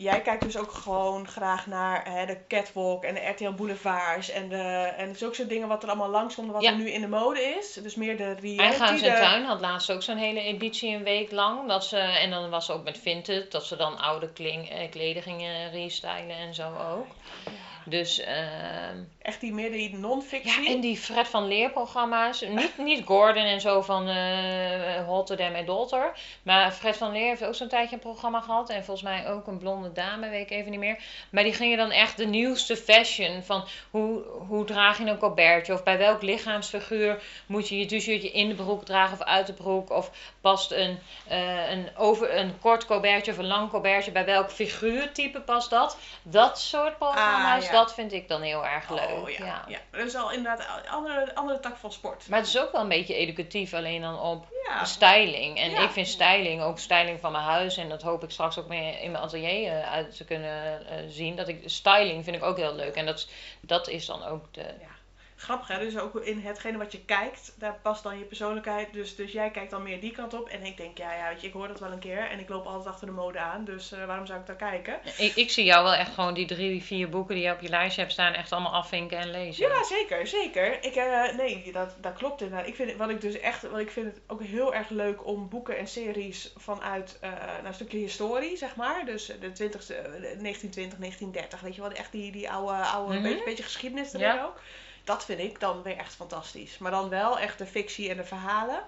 jij 0.00 0.20
kijkt 0.20 0.42
dus 0.42 0.56
ook 0.56 0.72
gewoon 0.72 1.28
graag 1.28 1.66
naar 1.66 2.04
hè, 2.12 2.26
de 2.26 2.38
catwalk 2.48 3.04
en 3.04 3.14
de 3.14 3.28
RTL 3.28 3.50
Boulevards 3.50 4.30
en, 4.30 4.48
de, 4.48 4.92
en 4.96 5.16
zulke 5.16 5.34
soort 5.34 5.48
dingen 5.48 5.68
wat 5.68 5.82
er 5.82 5.88
allemaal 5.88 6.08
langskomt, 6.10 6.52
wat 6.52 6.62
Ja. 6.62 6.70
er 6.70 6.76
nu 6.76 6.90
in 6.90 7.00
de 7.00 7.08
mode 7.08 7.40
is. 7.42 7.72
Dus 7.72 7.94
meer 7.94 8.16
de 8.16 8.24
reality. 8.24 8.58
Eindgaans 8.58 9.02
en 9.02 9.12
de- 9.14 9.18
Tuin 9.20 9.44
had 9.44 9.60
laatst 9.60 9.92
ook 9.92 10.02
zo'n 10.02 10.16
hele 10.16 10.40
editie 10.40 10.94
een 10.94 11.02
week 11.04 11.30
lang. 11.30 11.68
Dat 11.68 11.84
ze, 11.84 11.96
en 11.98 12.30
dan 12.30 12.50
was 12.50 12.66
ze 12.66 12.72
ook 12.72 12.84
met 12.84 12.98
Vinted, 12.98 13.52
dat 13.52 13.64
ze 13.64 13.76
dan 13.76 13.98
oude 13.98 14.32
kling, 14.32 14.70
eh, 14.70 14.90
kleding 14.90 15.24
gingen 15.24 15.70
restylen 15.70 16.36
en 16.36 16.54
zo 16.54 16.76
ook. 16.96 17.06
Dus, 17.84 18.18
ehm, 18.18 18.96
Echt 19.28 19.40
die 19.40 19.52
meer 19.52 19.70
die 19.70 19.96
non-fictie. 19.96 20.62
ja, 20.62 20.70
en 20.70 20.80
die 20.80 20.96
Fred 20.96 21.28
van 21.28 21.48
Leer 21.48 21.70
programma's. 21.70 22.40
Niet, 22.40 22.78
niet 22.78 23.04
Gordon 23.04 23.44
en 23.44 23.60
zo 23.60 23.82
van 23.82 24.08
eh 24.08 25.06
Rotterdam 25.06 25.54
en 25.54 25.64
Dolter. 25.64 26.12
Maar 26.42 26.72
Fred 26.72 26.96
van 26.96 27.12
Leer 27.12 27.28
heeft 27.28 27.44
ook 27.44 27.54
zo'n 27.54 27.68
tijdje 27.68 27.94
een 27.94 28.00
programma 28.00 28.40
gehad. 28.40 28.70
En 28.70 28.84
volgens 28.84 29.06
mij 29.08 29.30
ook 29.30 29.46
een 29.46 29.58
blonde 29.58 29.92
dame, 29.92 30.28
weet 30.28 30.50
ik 30.50 30.50
even 30.50 30.70
niet 30.70 30.80
meer. 30.80 30.98
Maar 31.30 31.42
die 31.42 31.52
gingen 31.52 31.78
dan 31.78 31.90
echt 31.90 32.16
de 32.16 32.26
nieuwste 32.26 32.76
fashion. 32.76 33.42
Van 33.42 33.64
hoe, 33.90 34.22
hoe 34.48 34.64
draag 34.64 34.98
je 34.98 35.04
een 35.04 35.18
colbertje? 35.18 35.72
Of 35.72 35.82
bij 35.82 35.98
welk 35.98 36.22
lichaamsfiguur 36.22 37.22
moet 37.46 37.68
je 37.68 37.78
je 37.78 37.86
t-shirtje 37.86 38.30
in 38.30 38.48
de 38.48 38.54
broek 38.54 38.84
dragen 38.84 39.18
of 39.20 39.26
uit 39.26 39.46
de 39.46 39.52
broek? 39.52 39.90
Of 39.90 40.10
past 40.40 40.70
een, 40.70 40.98
eh, 41.28 41.70
een, 41.70 41.88
over, 41.96 42.36
een 42.36 42.58
kort 42.60 42.86
colbertje 42.86 43.32
of 43.32 43.38
een 43.38 43.46
lang 43.46 43.70
colbertje? 43.70 44.12
Bij 44.12 44.24
welk 44.24 44.50
figuurtype 44.50 45.40
past 45.40 45.70
dat? 45.70 45.98
Dat 46.22 46.60
soort 46.60 46.98
programma's, 46.98 47.66
ja. 47.66 47.72
dat 47.72 47.94
vind 47.94 48.12
ik 48.12 48.28
dan 48.28 48.42
heel 48.42 48.66
erg 48.66 48.90
leuk. 48.90 49.10
Oh 49.10 49.17
ja, 49.26 49.44
ja. 49.44 49.64
ja. 49.68 49.78
Dat 49.90 50.06
is 50.06 50.14
al 50.14 50.32
inderdaad 50.32 50.82
een 50.84 50.90
andere, 50.90 51.34
andere 51.34 51.60
tak 51.60 51.76
van 51.76 51.92
sport. 51.92 52.28
Maar 52.28 52.38
het 52.38 52.48
is 52.48 52.58
ook 52.58 52.72
wel 52.72 52.80
een 52.80 52.88
beetje 52.88 53.14
educatief, 53.14 53.74
alleen 53.74 54.00
dan 54.00 54.20
op 54.20 54.46
Ja, 54.66 54.84
styling. 54.84 55.58
En 55.58 55.70
Ja. 55.70 55.82
ik 55.82 55.90
vind 55.90 56.08
styling, 56.08 56.62
ook 56.62 56.78
styling 56.78 57.20
van 57.20 57.32
mijn 57.32 57.44
huis, 57.44 57.76
en 57.76 57.88
dat 57.88 58.02
hoop 58.02 58.22
ik 58.22 58.30
straks 58.30 58.58
ook 58.58 58.68
meer 58.68 59.00
in 59.00 59.10
mijn 59.10 59.24
atelier 59.24 59.72
eh, 59.72 59.90
uit 59.92 60.16
te 60.16 60.24
kunnen 60.24 60.86
eh, 60.86 60.96
zien. 61.08 61.36
Dat 61.36 61.48
ik, 61.48 61.62
styling 61.64 62.24
vind 62.24 62.36
ik 62.36 62.42
ook 62.44 62.56
heel 62.56 62.74
leuk. 62.74 62.94
En 62.94 63.06
dat, 63.06 63.28
dat 63.60 63.88
is 63.88 64.06
dan 64.06 64.24
ook 64.24 64.54
de. 64.54 64.64
Grappig 65.40 65.68
hè. 65.68 65.78
Dus 65.78 65.98
ook 65.98 66.14
in 66.16 66.40
hetgene 66.40 66.78
wat 66.78 66.92
je 66.92 67.04
kijkt, 67.04 67.52
daar 67.56 67.78
past 67.82 68.02
dan 68.02 68.18
je 68.18 68.24
persoonlijkheid. 68.24 68.92
Dus, 68.92 69.16
dus 69.16 69.32
jij 69.32 69.50
kijkt 69.50 69.70
dan 69.70 69.82
meer 69.82 70.00
die 70.00 70.12
kant 70.12 70.34
op. 70.34 70.48
En 70.48 70.64
ik 70.64 70.76
denk, 70.76 70.98
ja, 70.98 71.12
ja 71.14 71.28
weet 71.28 71.40
je, 71.40 71.46
ik 71.46 71.52
hoor 71.52 71.68
dat 71.68 71.80
wel 71.80 71.92
een 71.92 71.98
keer. 71.98 72.30
En 72.30 72.38
ik 72.38 72.48
loop 72.48 72.66
altijd 72.66 72.86
achter 72.86 73.06
de 73.06 73.12
mode 73.12 73.38
aan. 73.38 73.64
Dus 73.64 73.92
eh, 73.92 74.04
waarom 74.04 74.26
zou 74.26 74.40
ik 74.40 74.46
daar 74.46 74.56
kijken? 74.56 74.98
Ik, 75.18 75.34
ik 75.34 75.50
zie 75.50 75.64
jou 75.64 75.84
wel 75.84 75.94
echt 75.94 76.14
gewoon 76.14 76.34
die 76.34 76.46
drie, 76.46 76.82
vier 76.82 77.08
boeken 77.08 77.34
die 77.34 77.44
je 77.44 77.52
op 77.52 77.60
je 77.60 77.68
lijstje 77.68 78.00
hebt 78.00 78.12
staan, 78.12 78.32
echt 78.32 78.52
allemaal 78.52 78.72
afvinken 78.74 79.18
en 79.18 79.30
lezen. 79.30 79.68
Ja, 79.68 79.84
zeker, 79.84 80.26
zeker. 80.26 80.84
Ik, 80.84 80.94
eh, 80.94 81.36
nee, 81.36 81.72
dat, 81.72 81.94
dat 82.00 82.12
klopt 82.12 82.40
inderdaad. 82.40 82.66
Ik 82.66 82.74
vind, 82.74 82.96
wat 82.96 83.08
ik 83.10 83.20
dus 83.20 83.40
echt, 83.40 83.62
wat 83.70 83.80
ik 83.80 83.90
vind 83.90 84.06
het 84.06 84.20
ook 84.26 84.42
heel 84.42 84.74
erg 84.74 84.88
leuk 84.88 85.26
om 85.26 85.48
boeken 85.48 85.76
en 85.78 85.86
series 85.88 86.52
vanuit 86.56 87.18
nou, 87.20 87.34
een 87.64 87.74
stukje 87.74 87.98
historie, 87.98 88.56
zeg 88.56 88.76
maar. 88.76 89.04
Dus 89.04 89.26
de 89.26 89.48
20ste, 89.52 89.94
eh, 89.94 90.02
1920, 90.40 90.98
1930, 90.98 91.60
weet 91.60 91.74
je 91.74 91.80
wel, 91.80 91.90
echt 91.92 92.12
die, 92.12 92.32
die 92.32 92.50
oude, 92.50 92.72
oude 92.72 93.14
Mhm. 93.14 93.22
beetje, 93.22 93.44
beetje 93.44 93.62
geschiedenis 93.62 94.12
erin 94.12 94.26
Ja. 94.26 94.44
ook. 94.44 94.60
Dat 95.08 95.24
vind 95.24 95.40
ik 95.40 95.60
dan 95.60 95.82
weer 95.82 95.96
echt 95.96 96.14
fantastisch. 96.14 96.78
Maar 96.78 96.90
dan 96.90 97.08
wel 97.08 97.38
echt 97.38 97.58
de 97.58 97.66
fictie 97.66 98.10
en 98.10 98.16
de 98.16 98.24
verhalen. 98.24 98.82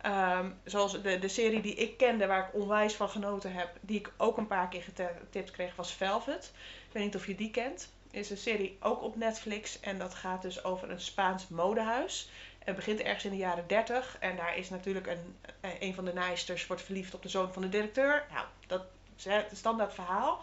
Ehm, 0.00 0.50
zoals 0.64 1.02
de, 1.02 1.18
de 1.18 1.28
serie 1.28 1.60
die 1.60 1.74
ik 1.74 1.96
kende, 1.96 2.26
waar 2.26 2.48
ik 2.48 2.54
onwijs 2.54 2.94
van 2.94 3.08
genoten 3.08 3.52
heb, 3.52 3.70
die 3.80 3.98
ik 3.98 4.12
ook 4.16 4.36
een 4.36 4.46
paar 4.46 4.68
keer 4.68 4.82
getipt 4.82 5.50
kreeg, 5.50 5.76
was 5.76 5.92
Velvet. 5.92 6.52
Ik 6.86 6.92
weet 6.92 7.04
niet 7.04 7.16
of 7.16 7.26
je 7.26 7.34
die 7.34 7.50
kent. 7.50 7.92
Is 8.10 8.30
een 8.30 8.36
serie 8.36 8.76
ook 8.80 9.02
op 9.02 9.16
Netflix 9.16 9.80
en 9.80 9.98
dat 9.98 10.14
gaat 10.14 10.42
dus 10.42 10.64
over 10.64 10.90
een 10.90 11.00
Spaans 11.00 11.48
modehuis. 11.48 12.30
Het 12.58 12.76
begint 12.76 13.00
ergens 13.00 13.24
in 13.24 13.30
de 13.30 13.36
jaren 13.36 13.66
30 13.66 14.16
en 14.20 14.36
daar 14.36 14.56
is 14.56 14.70
natuurlijk 14.70 15.06
een, 15.06 15.36
een 15.80 15.94
van 15.94 16.04
de 16.04 16.12
naaisters 16.12 16.66
wordt 16.66 16.82
verliefd 16.82 17.14
op 17.14 17.22
de 17.22 17.28
zoon 17.28 17.52
van 17.52 17.62
de 17.62 17.68
directeur. 17.68 18.26
Nou, 18.32 18.46
dat 18.66 18.82
is 19.16 19.24
het 19.24 19.50
standaard 19.54 19.94
verhaal. 19.94 20.42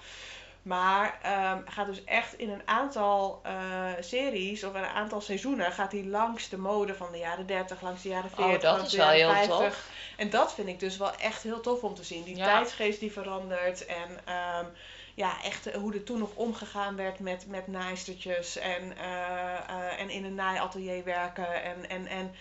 Maar 0.63 1.19
ehm, 1.21 1.57
gaat 1.65 1.85
dus 1.85 2.03
echt 2.03 2.37
in 2.37 2.49
een 2.49 2.61
aantal 2.65 3.41
eh, 3.43 3.53
series 3.99 4.63
of 4.63 4.73
een 4.73 4.83
aantal 4.85 5.21
seizoenen 5.21 5.71
gaat 5.71 5.91
hij 5.91 6.03
langs 6.03 6.49
de 6.49 6.57
mode 6.57 6.95
van 6.95 7.11
de 7.11 7.17
jaren 7.17 7.45
30, 7.45 7.81
langs 7.81 8.01
de 8.01 8.09
jaren 8.09 8.29
40, 8.29 8.45
Oh, 8.45 8.51
dat 8.61 8.63
langs 8.63 8.83
is 8.85 8.91
de 8.91 8.97
wel 8.97 9.11
jaren 9.11 9.35
heel 9.35 9.45
50. 9.47 9.57
tof. 9.57 9.89
En 10.17 10.29
dat 10.29 10.53
vind 10.53 10.67
ik 10.67 10.79
dus 10.79 10.97
wel 10.97 11.15
echt 11.15 11.43
heel 11.43 11.61
tof 11.61 11.81
om 11.81 11.95
te 11.95 12.03
zien. 12.03 12.23
Die 12.23 12.35
Ja. 12.35 12.43
tijdsgeest 12.45 12.99
die 12.99 13.11
verandert 13.11 13.85
en 13.85 14.19
ehm, 14.25 14.65
ja, 15.13 15.43
echt 15.43 15.67
eh, 15.67 15.75
hoe 15.79 15.93
er 15.93 16.03
toen 16.03 16.19
nog 16.19 16.31
omgegaan 16.33 16.95
werd 16.95 17.19
met, 17.19 17.47
met 17.47 17.67
naaistertjes 17.67 18.57
en, 18.57 18.97
eh, 18.97 19.99
en 19.99 20.09
in 20.09 20.25
een 20.25 20.35
naaiatelier 20.35 21.03
werken. 21.03 21.63
En, 21.63 21.89
en, 21.89 22.07
en 22.07 22.35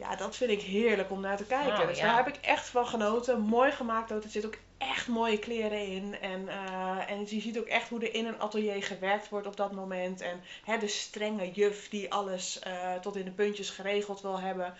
ja, 0.00 0.16
dat 0.16 0.36
vind 0.36 0.50
ik 0.50 0.62
heerlijk 0.62 1.10
om 1.10 1.20
naar 1.20 1.36
te 1.36 1.44
kijken. 1.44 1.80
Oh, 1.80 1.86
dus 1.86 1.98
ja. 1.98 2.04
daar 2.04 2.24
heb 2.24 2.34
ik 2.34 2.44
echt 2.44 2.68
van 2.68 2.86
genoten. 2.86 3.40
Mooi 3.40 3.72
gemaakt 3.72 4.12
ook. 4.12 4.22
Er 4.22 4.30
zit 4.30 4.46
ook 4.46 4.58
echt 4.78 5.08
mooie 5.08 5.38
kleren 5.38 5.86
in. 5.86 6.20
En, 6.20 6.48
eh, 6.48 7.10
en 7.10 7.20
je 7.20 7.40
ziet 7.40 7.58
ook 7.58 7.66
echt 7.66 7.88
hoe 7.88 8.00
er 8.00 8.14
in 8.14 8.26
een 8.26 8.40
atelier 8.40 8.82
gewerkt 8.82 9.28
wordt 9.28 9.46
op 9.46 9.56
dat 9.56 9.72
moment. 9.72 10.20
En 10.20 10.40
hè, 10.64 10.78
de 10.78 10.88
strenge 10.88 11.50
juf 11.50 11.88
die 11.88 12.12
alles 12.12 12.58
eh, 12.58 12.94
tot 12.94 13.16
in 13.16 13.24
de 13.24 13.30
puntjes 13.30 13.70
geregeld 13.70 14.20
wil 14.20 14.40
hebben. 14.40 14.74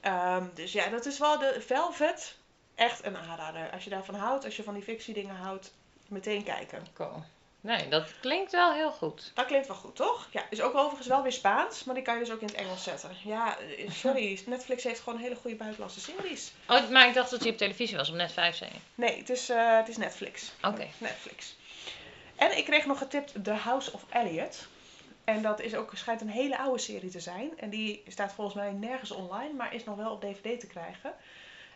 Ehm, 0.00 0.44
dus 0.54 0.72
ja, 0.72 0.88
dat 0.88 1.06
is 1.06 1.18
wel 1.18 1.38
de 1.38 1.56
Velvet. 1.66 2.36
Echt 2.74 3.04
een 3.04 3.16
aanrader. 3.16 3.70
Als 3.70 3.84
je 3.84 3.90
daarvan 3.90 4.14
houdt, 4.14 4.44
als 4.44 4.56
je 4.56 4.62
van 4.62 4.74
die 4.74 4.82
fictiedingen 4.82 5.36
houdt, 5.36 5.72
meteen 6.08 6.44
kijken. 6.44 6.86
Cool. 6.94 7.22
Nee, 7.68 7.88
dat 7.88 8.14
klinkt 8.20 8.52
wel 8.52 8.72
heel 8.72 8.90
goed. 8.90 9.30
Dat 9.34 9.46
klinkt 9.46 9.66
wel 9.66 9.76
goed, 9.76 9.96
toch? 9.96 10.28
Ja, 10.30 10.42
is 10.50 10.60
ook 10.60 10.74
overigens 10.74 11.06
wel 11.08 11.22
weer 11.22 11.32
Spaans, 11.32 11.84
maar 11.84 11.94
die 11.94 12.04
kan 12.04 12.14
je 12.14 12.20
dus 12.20 12.30
ook 12.30 12.40
in 12.40 12.46
het 12.46 12.56
Engels 12.56 12.82
zetten. 12.82 13.10
Ja, 13.24 13.58
eh, 13.58 13.90
sorry, 14.04 14.40
Netflix 14.46 14.84
heeft 14.84 15.00
gewoon 15.00 15.18
hele 15.18 15.34
goede 15.34 15.56
buitenlandse 15.56 16.00
series. 16.00 16.52
Oh, 16.68 16.88
maar 16.88 17.08
ik 17.08 17.14
dacht 17.14 17.30
dat 17.30 17.40
hij 17.40 17.50
op 17.50 17.56
televisie 17.56 17.96
was, 17.96 18.08
op 18.08 18.14
net 18.14 18.32
5 18.32 18.56
zei 18.56 18.70
je. 18.72 18.78
Nee, 18.94 19.18
het 19.18 19.30
is, 19.30 19.48
eh, 19.48 19.76
het 19.76 19.88
is 19.88 19.96
Netflix. 19.96 20.52
Oké. 20.62 20.86
Netflix. 20.98 21.56
En 22.36 22.56
ik 22.56 22.64
kreeg 22.64 22.86
nog 22.86 22.98
getipt 22.98 23.44
The 23.44 23.52
House 23.52 23.92
of 23.92 24.04
Elliot. 24.08 24.66
En 25.24 25.42
dat 25.42 25.60
is 25.60 25.74
ook, 25.74 25.92
schijnt 25.94 26.20
een 26.20 26.28
hele 26.28 26.58
oude 26.58 26.78
serie 26.78 27.10
te 27.10 27.20
zijn. 27.20 27.58
En 27.58 27.70
die 27.70 28.02
staat 28.06 28.32
volgens 28.32 28.56
mij 28.56 28.72
nergens 28.72 29.10
online, 29.10 29.52
maar 29.52 29.74
is 29.74 29.84
nog 29.84 29.96
wel 29.96 30.12
op 30.12 30.20
DVD 30.20 30.60
te 30.60 30.66
krijgen. 30.66 31.12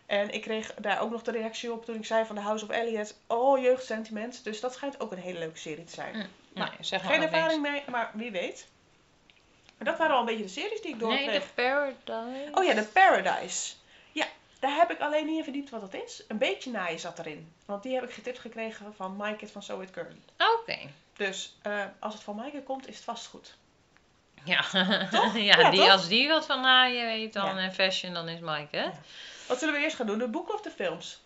En 0.05 0.33
ik 0.33 0.41
kreeg 0.41 0.73
daar 0.73 1.01
ook 1.01 1.11
nog 1.11 1.21
de 1.21 1.31
reactie 1.31 1.71
op 1.71 1.85
toen 1.85 1.95
ik 1.95 2.05
zei 2.05 2.25
van 2.25 2.35
The 2.35 2.41
House 2.41 2.63
of 2.65 2.69
Elliot. 2.71 3.15
Oh, 3.27 3.61
jeugdsentiment. 3.61 4.43
Dus 4.43 4.59
dat 4.59 4.73
schijnt 4.73 4.99
ook 4.99 5.11
een 5.11 5.17
hele 5.17 5.39
leuke 5.39 5.57
serie 5.57 5.83
te 5.83 5.93
zijn. 5.93 6.13
Hm, 6.13 6.25
Nou, 6.53 6.69
nee, 6.69 6.77
zeg 6.79 7.03
maar 7.03 7.11
Geen 7.13 7.21
ervaring 7.21 7.61
mee, 7.61 7.83
maar 7.89 8.11
wie 8.13 8.31
weet. 8.31 8.67
Maar 9.77 9.87
dat 9.87 9.97
waren 9.97 10.13
al 10.13 10.19
een 10.19 10.25
beetje 10.25 10.43
de 10.43 10.49
series 10.49 10.81
die 10.81 10.93
ik 10.95 11.01
niks. 11.01 11.13
Nee, 11.13 11.19
doorkreeg. 11.23 11.43
The 11.43 11.53
Paradise. 11.53 12.51
Oh 12.53 12.63
ja, 12.63 12.73
The 12.73 12.87
Paradise. 12.93 13.73
Ja, 14.11 14.25
daar 14.59 14.75
heb 14.75 14.91
ik 14.91 14.99
alleen 14.99 15.25
niet 15.25 15.37
in 15.37 15.43
verdiept 15.43 15.69
wat 15.69 15.81
dat 15.91 16.01
is. 16.03 16.23
Een 16.27 16.37
beetje 16.37 16.71
naaien 16.71 16.99
zat 16.99 17.19
erin. 17.19 17.53
Want 17.65 17.83
die 17.83 17.93
heb 17.93 18.03
ik 18.03 18.11
getipt 18.13 18.39
gekregen 18.39 18.93
van 18.95 19.15
Mike 19.17 19.47
van 19.47 19.63
So 19.63 19.79
It 19.79 19.89
Girl. 19.93 20.07
Oké. 20.59 20.77
Dus 21.17 21.55
eh, 21.61 21.85
als 21.99 22.13
het 22.13 22.23
van 22.23 22.35
Maaike 22.35 22.61
komt, 22.63 22.87
is 22.87 22.95
het 22.95 23.03
vast 23.03 23.25
goed. 23.27 23.55
Ja, 24.45 24.61
Toch? 25.11 25.37
ja, 25.49 25.59
Ja, 25.59 25.69
die, 25.69 25.79
toch? 25.79 25.89
als 25.89 26.07
die 26.07 26.27
wat 26.27 26.45
van 26.45 26.61
naaien 26.61 27.05
weet 27.05 27.33
dan 27.33 27.45
Ja. 27.55 27.57
en 27.61 27.73
fashion, 27.73 28.13
dan 28.13 28.29
is 28.29 28.39
Mike, 28.39 28.77
hè? 28.77 28.83
Ja. 28.83 28.93
Wat 29.47 29.59
zullen 29.59 29.73
we 29.75 29.81
eerst 29.81 29.95
gaan 29.95 30.05
doen? 30.07 30.17
De 30.17 30.27
boeken 30.27 30.53
of 30.53 30.61
de 30.61 30.69
films? 30.69 31.19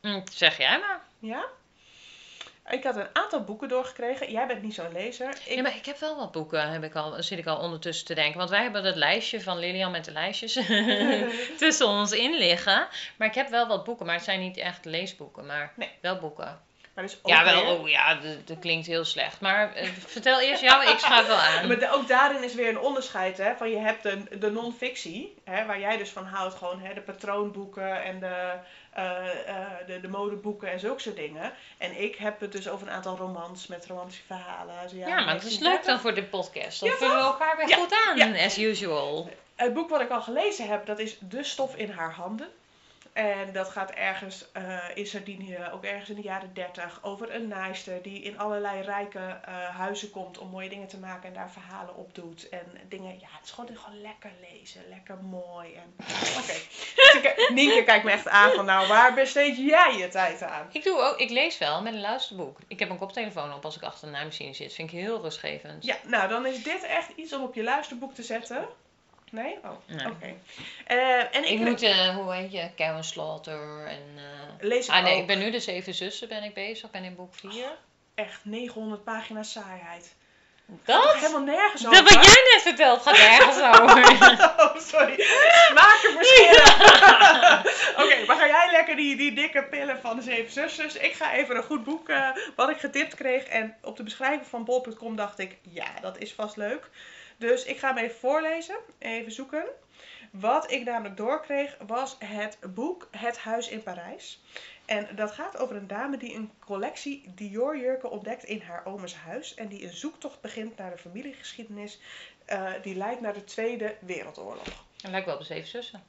Hm, 0.00 0.20
zeg 0.32 0.58
jij 0.58 0.78
maar. 0.78 1.00
Ja? 1.18 1.44
Ik 2.70 2.84
had 2.84 2.96
een 2.96 3.08
aantal 3.12 3.44
boeken 3.44 3.68
doorgekregen. 3.68 4.30
Jij 4.30 4.46
bent 4.46 4.62
niet 4.62 4.74
zo'n 4.74 4.92
lezer. 4.92 5.28
Ik... 5.30 5.54
Ja, 5.54 5.62
maar 5.62 5.76
ik 5.76 5.86
heb 5.86 5.98
wel 5.98 6.16
wat 6.16 6.32
boeken, 6.32 6.70
heb 6.70 6.84
ik 6.84 6.94
al, 6.94 7.22
zit 7.22 7.38
ik 7.38 7.46
al 7.46 7.58
ondertussen 7.58 8.06
te 8.06 8.14
denken. 8.14 8.38
Want 8.38 8.50
wij 8.50 8.62
hebben 8.62 8.82
dat 8.82 8.96
lijstje 8.96 9.40
van 9.40 9.58
Lilian 9.58 9.90
met 9.90 10.04
de 10.04 10.12
lijstjes 10.12 10.52
tussen 11.58 11.86
ons 11.86 12.12
in 12.12 12.34
liggen. 12.36 12.86
Maar 13.16 13.28
ik 13.28 13.34
heb 13.34 13.48
wel 13.48 13.66
wat 13.66 13.84
boeken, 13.84 14.06
maar 14.06 14.14
het 14.14 14.24
zijn 14.24 14.40
niet 14.40 14.56
echt 14.56 14.84
leesboeken, 14.84 15.46
maar 15.46 15.72
Nee. 15.76 15.90
wel 16.00 16.18
boeken. 16.18 16.60
Maar 16.98 17.06
dus 17.06 17.18
ook 17.22 17.28
Ja, 17.28 17.44
wel, 17.44 17.64
weer- 17.64 17.78
oh 17.80 17.88
ja, 17.88 18.18
dat, 18.44 18.58
klinkt 18.58 18.86
heel 18.86 19.04
slecht. 19.04 19.40
Maar 19.40 19.72
eh, 19.74 19.88
vertel 20.06 20.40
eerst 20.40 20.62
jou, 20.62 20.90
ik 20.90 20.98
schuif 20.98 21.26
wel 21.26 21.36
Ja, 21.36 21.58
aan. 21.60 21.66
Maar 21.68 21.94
ook 21.94 22.08
daarin 22.08 22.42
is 22.44 22.54
weer 22.54 22.68
een 22.68 22.78
onderscheid. 22.80 23.38
Hè, 23.38 23.54
van 23.56 23.70
je 23.70 23.76
hebt 23.78 24.02
de, 24.02 24.38
de 24.38 24.50
non-fictie, 24.50 25.34
hè, 25.44 25.66
waar 25.66 25.80
jij 25.80 25.96
dus 25.96 26.10
van 26.10 26.24
houdt. 26.24 26.54
Gewoon 26.54 26.80
hè, 26.80 26.94
de 26.94 27.00
patroonboeken 27.00 28.02
en 28.04 28.18
de, 28.20 28.52
eh, 28.92 29.04
eh, 29.48 29.66
de, 29.86 30.00
de 30.00 30.08
modeboeken 30.08 30.70
en 30.72 30.80
zulke 30.80 31.00
soort 31.00 31.16
dingen. 31.16 31.52
En 31.78 32.00
ik 32.02 32.16
heb 32.16 32.40
het 32.40 32.52
dus 32.52 32.68
over 32.68 32.86
een 32.86 32.92
aantal 32.92 33.16
romans 33.16 33.66
met 33.66 33.86
romantische 33.86 34.22
verhalen. 34.26 34.74
Ja, 34.74 34.96
jaren 35.08 35.24
maar 35.24 35.34
het 35.34 35.44
is 35.44 35.58
1930. 35.58 35.62
leuk 35.72 35.84
dan 35.84 36.00
voor 36.00 36.14
de 36.14 36.24
podcast. 36.24 36.80
Dan 36.80 36.88
Ja, 36.88 36.96
vullen 36.96 37.16
we 37.16 37.22
elkaar 37.22 37.56
weer 37.56 37.68
Ja, 37.68 37.76
goed 37.76 37.94
aan, 38.08 38.16
ja. 38.34 38.44
as 38.44 38.58
usual. 38.58 39.30
Het 39.56 39.74
boek 39.74 39.88
wat 39.90 40.00
ik 40.00 40.10
al 40.10 40.22
gelezen 40.22 40.68
heb, 40.68 40.86
dat 40.86 40.98
is 40.98 41.16
De 41.20 41.44
Stof 41.44 41.74
in 41.76 41.90
haar 41.90 42.12
handen. 42.12 42.48
En 43.18 43.52
dat 43.52 43.68
gaat 43.68 43.90
ergens 43.90 44.44
eh, 44.52 44.78
in 44.94 45.06
Sardinië, 45.06 45.58
ook 45.72 45.84
ergens 45.84 46.08
in 46.08 46.14
de 46.16 46.22
jaren 46.22 46.54
30, 46.54 46.98
over 47.02 47.34
een 47.34 47.48
naaister 47.48 48.02
die 48.02 48.22
in 48.22 48.38
allerlei 48.38 48.80
rijke 48.82 49.18
eh, 49.44 49.54
huizen 49.76 50.10
komt 50.10 50.38
om 50.38 50.48
mooie 50.48 50.68
dingen 50.68 50.88
te 50.88 50.98
maken 50.98 51.28
en 51.28 51.34
daar 51.34 51.50
verhalen 51.50 51.96
op 51.96 52.14
doet. 52.14 52.48
En 52.48 52.66
dingen, 52.88 53.18
ja, 53.20 53.26
het 53.30 53.44
is 53.44 53.50
gewoon, 53.50 53.76
gewoon 53.76 54.00
lekker 54.00 54.30
lezen, 54.50 54.80
lekker 54.88 55.16
mooi. 55.16 55.74
En... 55.74 55.94
Oké. 56.38 56.52
Dus 56.96 57.14
ik- 57.22 57.50
Nienke 57.54 57.84
kijkt 57.84 58.04
me 58.04 58.10
echt 58.10 58.28
aan 58.28 58.52
van, 58.52 58.64
nou, 58.64 58.88
waar 58.88 59.14
besteed 59.14 59.56
jij 59.56 59.94
je 59.96 60.08
tijd 60.08 60.42
aan? 60.42 60.68
Ik, 60.72 60.84
doe 60.84 60.98
ook, 61.00 61.16
ik 61.18 61.30
lees 61.30 61.58
wel 61.58 61.82
met 61.82 61.92
een 61.94 62.00
luisterboek. 62.00 62.58
Ik 62.68 62.78
heb 62.78 62.90
een 62.90 62.98
koptelefoon 62.98 63.52
op 63.54 63.64
als 63.64 63.76
ik 63.76 63.82
achter 63.82 64.06
de 64.06 64.12
naaimachine 64.12 64.54
zit. 64.54 64.74
Vind 64.74 64.92
ik 64.92 64.98
heel 64.98 65.20
rustgevend. 65.22 65.84
Ja, 65.84 65.96
nou, 66.04 66.28
dan 66.28 66.46
is 66.46 66.62
dit 66.62 66.82
echt 66.82 67.08
iets 67.16 67.32
om 67.32 67.42
op 67.42 67.54
je 67.54 67.62
luisterboek 67.62 68.14
te 68.14 68.22
zetten. 68.22 68.68
Nee? 69.30 69.58
Oh, 69.64 69.70
Nee. 69.86 70.06
oké. 70.06 70.34
Eh, 70.86 71.18
en 71.36 71.44
ik, 71.44 71.48
Ik 71.50 71.58
moet, 71.58 71.82
eh, 71.82 72.08
hoe 72.16 72.34
heet 72.34 72.52
je, 72.52 72.70
Karen 72.76 73.04
Slaughter 73.04 73.86
en... 73.86 74.02
eh, 74.16 74.66
lees 74.66 74.86
ik 74.86 74.92
Ah 74.92 75.02
nee, 75.02 75.14
ook 75.14 75.20
ik 75.20 75.26
ben 75.26 75.38
nu 75.38 75.50
de 75.50 75.60
Zeven 75.60 75.94
Zussen 75.94 76.28
ben 76.28 76.42
ik 76.42 76.54
bezig, 76.54 76.90
ben 76.90 77.04
in 77.04 77.14
boek 77.16 77.34
4. 77.34 77.50
echt 78.14 78.40
900 78.42 79.04
pagina's 79.04 79.52
saaiheid. 79.52 80.16
Dat? 80.84 81.14
Helemaal 81.14 81.40
nergens 81.40 81.86
over. 81.86 82.04
Dat 82.04 82.14
wat 82.14 82.24
jij 82.24 82.42
net 82.52 82.62
verteld 82.62 83.02
gaat 83.02 83.16
ergens 83.16 83.56
over. 83.80 84.12
Oh, 84.58 84.76
sorry. 84.80 85.14
Smaken 85.68 86.12
verschillen. 86.12 86.78
Oké, 88.04 88.26
maar 88.26 88.36
ga 88.36 88.46
jij 88.46 88.68
lekker 88.70 88.96
die, 88.96 89.16
die 89.16 89.32
dikke 89.34 89.62
pillen 89.64 90.00
van 90.00 90.16
de 90.16 90.22
Zeven 90.22 90.52
Zusters. 90.52 90.94
Ik 90.96 91.12
ga 91.14 91.32
even 91.32 91.56
een 91.56 91.62
goed 91.62 91.84
boek 91.84 92.12
wat 92.56 92.68
ik 92.70 92.76
getipt 92.78 93.14
kreeg. 93.14 93.44
En 93.44 93.76
op 93.82 93.96
de 93.96 94.02
beschrijving 94.02 94.46
van 94.46 94.64
bol.com 94.64 95.16
dacht 95.16 95.38
ik, 95.38 95.56
ja, 95.62 95.86
dat 96.00 96.18
is 96.18 96.32
vast 96.32 96.56
leuk. 96.56 96.88
Dus 97.38 97.64
ik 97.64 97.78
ga 97.78 97.94
hem 97.94 98.04
even 98.04 98.16
voorlezen. 98.16 98.76
Even 98.98 99.32
zoeken. 99.32 99.64
Wat 100.30 100.70
ik 100.70 100.84
namelijk 100.84 101.16
doorkreeg 101.16 101.76
was 101.86 102.16
het 102.18 102.58
boek 102.74 103.08
Het 103.10 103.38
Huis 103.38 103.68
in 103.68 103.82
Parijs. 103.82 104.42
En 104.84 105.16
dat 105.16 105.30
gaat 105.30 105.58
over 105.58 105.76
een 105.76 105.86
dame 105.86 106.16
die 106.16 106.34
een 106.34 106.50
collectie 106.58 107.24
Dior-jurken 107.34 108.10
ontdekt 108.10 108.44
in 108.44 108.60
haar 108.60 108.86
omes 108.86 109.14
huis. 109.14 109.54
En 109.54 109.68
die 109.68 109.84
een 109.84 109.92
zoektocht 109.92 110.40
begint 110.40 110.76
naar 110.76 110.90
de 110.90 110.98
familiegeschiedenis 110.98 112.00
eh, 112.44 112.72
die 112.82 112.94
leidt 112.94 113.20
naar 113.20 113.34
de 113.34 113.44
Tweede 113.44 113.96
Wereldoorlog. 114.00 114.84
Dat 114.96 115.10
lijkt 115.10 115.26
wel 115.26 115.34
op 115.34 115.40
de 115.40 115.46
Zeven 115.46 115.68
Zussen. 115.68 116.02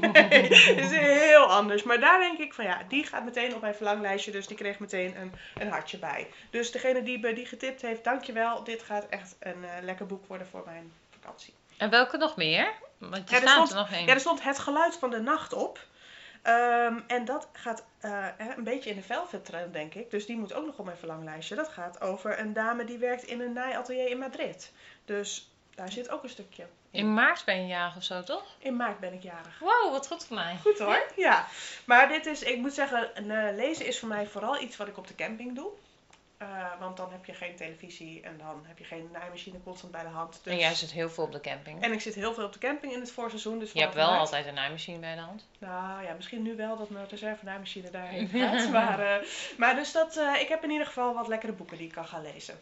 Nee, 0.00 0.48
is 0.84 0.90
heel 0.90 1.44
anders. 1.46 1.82
Maar 1.82 2.00
daar 2.00 2.18
denk 2.20 2.38
ik 2.38 2.54
van 2.54 2.64
ja, 2.64 2.82
die 2.88 3.06
gaat 3.06 3.24
meteen 3.24 3.54
op 3.54 3.60
mijn 3.60 3.74
verlanglijstje. 3.74 4.30
Dus 4.30 4.46
die 4.46 4.56
kreeg 4.56 4.78
meteen 4.78 5.16
een, 5.20 5.32
een 5.54 5.68
hartje 5.70 5.98
bij. 5.98 6.28
Dus 6.50 6.70
degene 6.72 7.02
die 7.02 7.18
me 7.18 7.32
die 7.34 7.46
getipt 7.46 7.82
heeft, 7.82 8.04
dankjewel. 8.04 8.64
Dit 8.64 8.82
gaat 8.82 9.06
echt 9.08 9.36
een 9.40 9.64
eh, 9.64 9.70
lekker 9.82 10.06
boek 10.06 10.26
worden 10.26 10.46
voor 10.46 10.62
mijn 10.66 10.92
vakantie. 11.20 11.54
En 11.76 11.90
welke 11.90 12.16
nog 12.16 12.36
meer? 12.36 12.72
Want 12.98 13.30
Ja, 13.30 13.36
er 13.36 13.42
staat 13.42 13.54
stond- 13.54 13.70
er 13.70 13.76
nog 13.76 13.90
één. 13.92 14.06
Ja, 14.06 14.12
er 14.14 14.20
stond 14.20 14.42
Het 14.42 14.58
Geluid 14.58 14.96
van 14.96 15.10
de 15.10 15.20
Nacht 15.20 15.52
op. 15.52 15.78
Ehm, 16.42 16.98
en 17.06 17.24
dat 17.24 17.48
gaat 17.52 17.84
eh, 18.00 18.26
een 18.56 18.64
beetje 18.64 18.90
in 18.90 18.96
de 18.96 19.02
velvet 19.02 19.50
denk 19.72 19.94
ik. 19.94 20.10
Dus 20.10 20.26
die 20.26 20.36
moet 20.36 20.52
ook 20.54 20.66
nog 20.66 20.78
op 20.78 20.84
mijn 20.84 20.96
verlanglijstje. 20.96 21.54
Dat 21.54 21.68
gaat 21.68 22.00
over 22.00 22.38
een 22.38 22.52
dame 22.52 22.84
die 22.84 22.98
werkt 22.98 23.22
in 23.22 23.40
een 23.40 23.52
naaiatelier 23.52 24.08
in 24.08 24.18
Madrid. 24.18 24.72
Dus 25.04 25.50
daar 25.76 25.92
zit 25.92 26.10
ook 26.10 26.22
een 26.22 26.28
stukje 26.28 26.62
in. 26.90 26.98
In 27.00 27.14
maart 27.14 27.44
ben 27.44 27.60
je 27.60 27.66
jarig 27.66 27.96
of 27.96 28.02
zo, 28.02 28.22
toch? 28.22 28.44
In 28.58 28.76
maart 28.76 29.00
ben 29.00 29.12
ik 29.12 29.22
jarig. 29.22 29.58
Wow, 29.58 29.90
wat 29.92 30.06
goed 30.06 30.24
voor 30.24 30.36
mij. 30.36 30.56
Goed 30.62 30.78
hoor. 30.78 31.06
Ja. 31.16 31.46
Maar 31.84 32.08
dit 32.08 32.26
is, 32.26 32.42
ik 32.42 32.58
moet 32.58 32.74
zeggen, 32.74 33.10
een, 33.14 33.30
eh, 33.30 33.56
lezen 33.56 33.86
is 33.86 33.98
voor 33.98 34.08
mij 34.08 34.26
vooral 34.26 34.60
iets 34.60 34.76
wat 34.76 34.88
ik 34.88 34.96
op 34.98 35.06
de 35.06 35.14
camping 35.14 35.54
doe. 35.54 35.68
Eh, 36.38 36.48
want 36.80 36.96
dan 36.96 37.10
heb 37.10 37.24
je 37.24 37.32
geen 37.34 37.56
televisie 37.56 38.22
en 38.22 38.38
dan 38.38 38.64
heb 38.66 38.78
je 38.78 38.84
geen 38.84 39.08
naaimachine 39.12 39.62
constant 39.64 39.92
bij 39.92 40.02
de 40.02 40.08
hand. 40.08 40.40
Dus... 40.42 40.52
En 40.52 40.58
jij 40.58 40.74
zit 40.74 40.92
heel 40.92 41.10
veel 41.10 41.24
op 41.24 41.32
de 41.32 41.40
camping. 41.40 41.82
En 41.82 41.92
ik 41.92 42.00
zit 42.00 42.14
heel 42.14 42.34
veel 42.34 42.44
op 42.44 42.52
de 42.52 42.58
camping 42.58 42.92
in 42.92 43.00
het 43.00 43.10
voorseizoen. 43.12 43.58
Dus 43.58 43.72
je 43.72 43.80
hebt 43.80 43.94
wel 43.94 44.08
maart- 44.08 44.20
altijd 44.20 44.46
een 44.46 44.54
naaimachine 44.54 44.98
bij 44.98 45.14
de 45.14 45.20
hand. 45.20 45.46
Nou 45.58 46.02
ja, 46.04 46.12
misschien 46.14 46.42
nu 46.42 46.56
wel 46.56 46.76
dat 46.76 46.90
mijn 46.90 47.08
reserve 47.08 47.44
naaimachine 47.44 47.90
daarheen 47.90 48.28
gaat. 48.32 48.68
maar, 48.70 49.00
eh, 49.00 49.26
maar 49.56 49.74
dus 49.74 49.92
dat, 49.92 50.16
ik 50.40 50.48
heb 50.48 50.64
in 50.64 50.70
ieder 50.70 50.86
geval 50.86 51.14
wat 51.14 51.28
lekkere 51.28 51.52
boeken 51.52 51.76
die 51.76 51.86
ik 51.86 51.92
kan 51.92 52.06
gaan 52.06 52.22
lezen. 52.22 52.58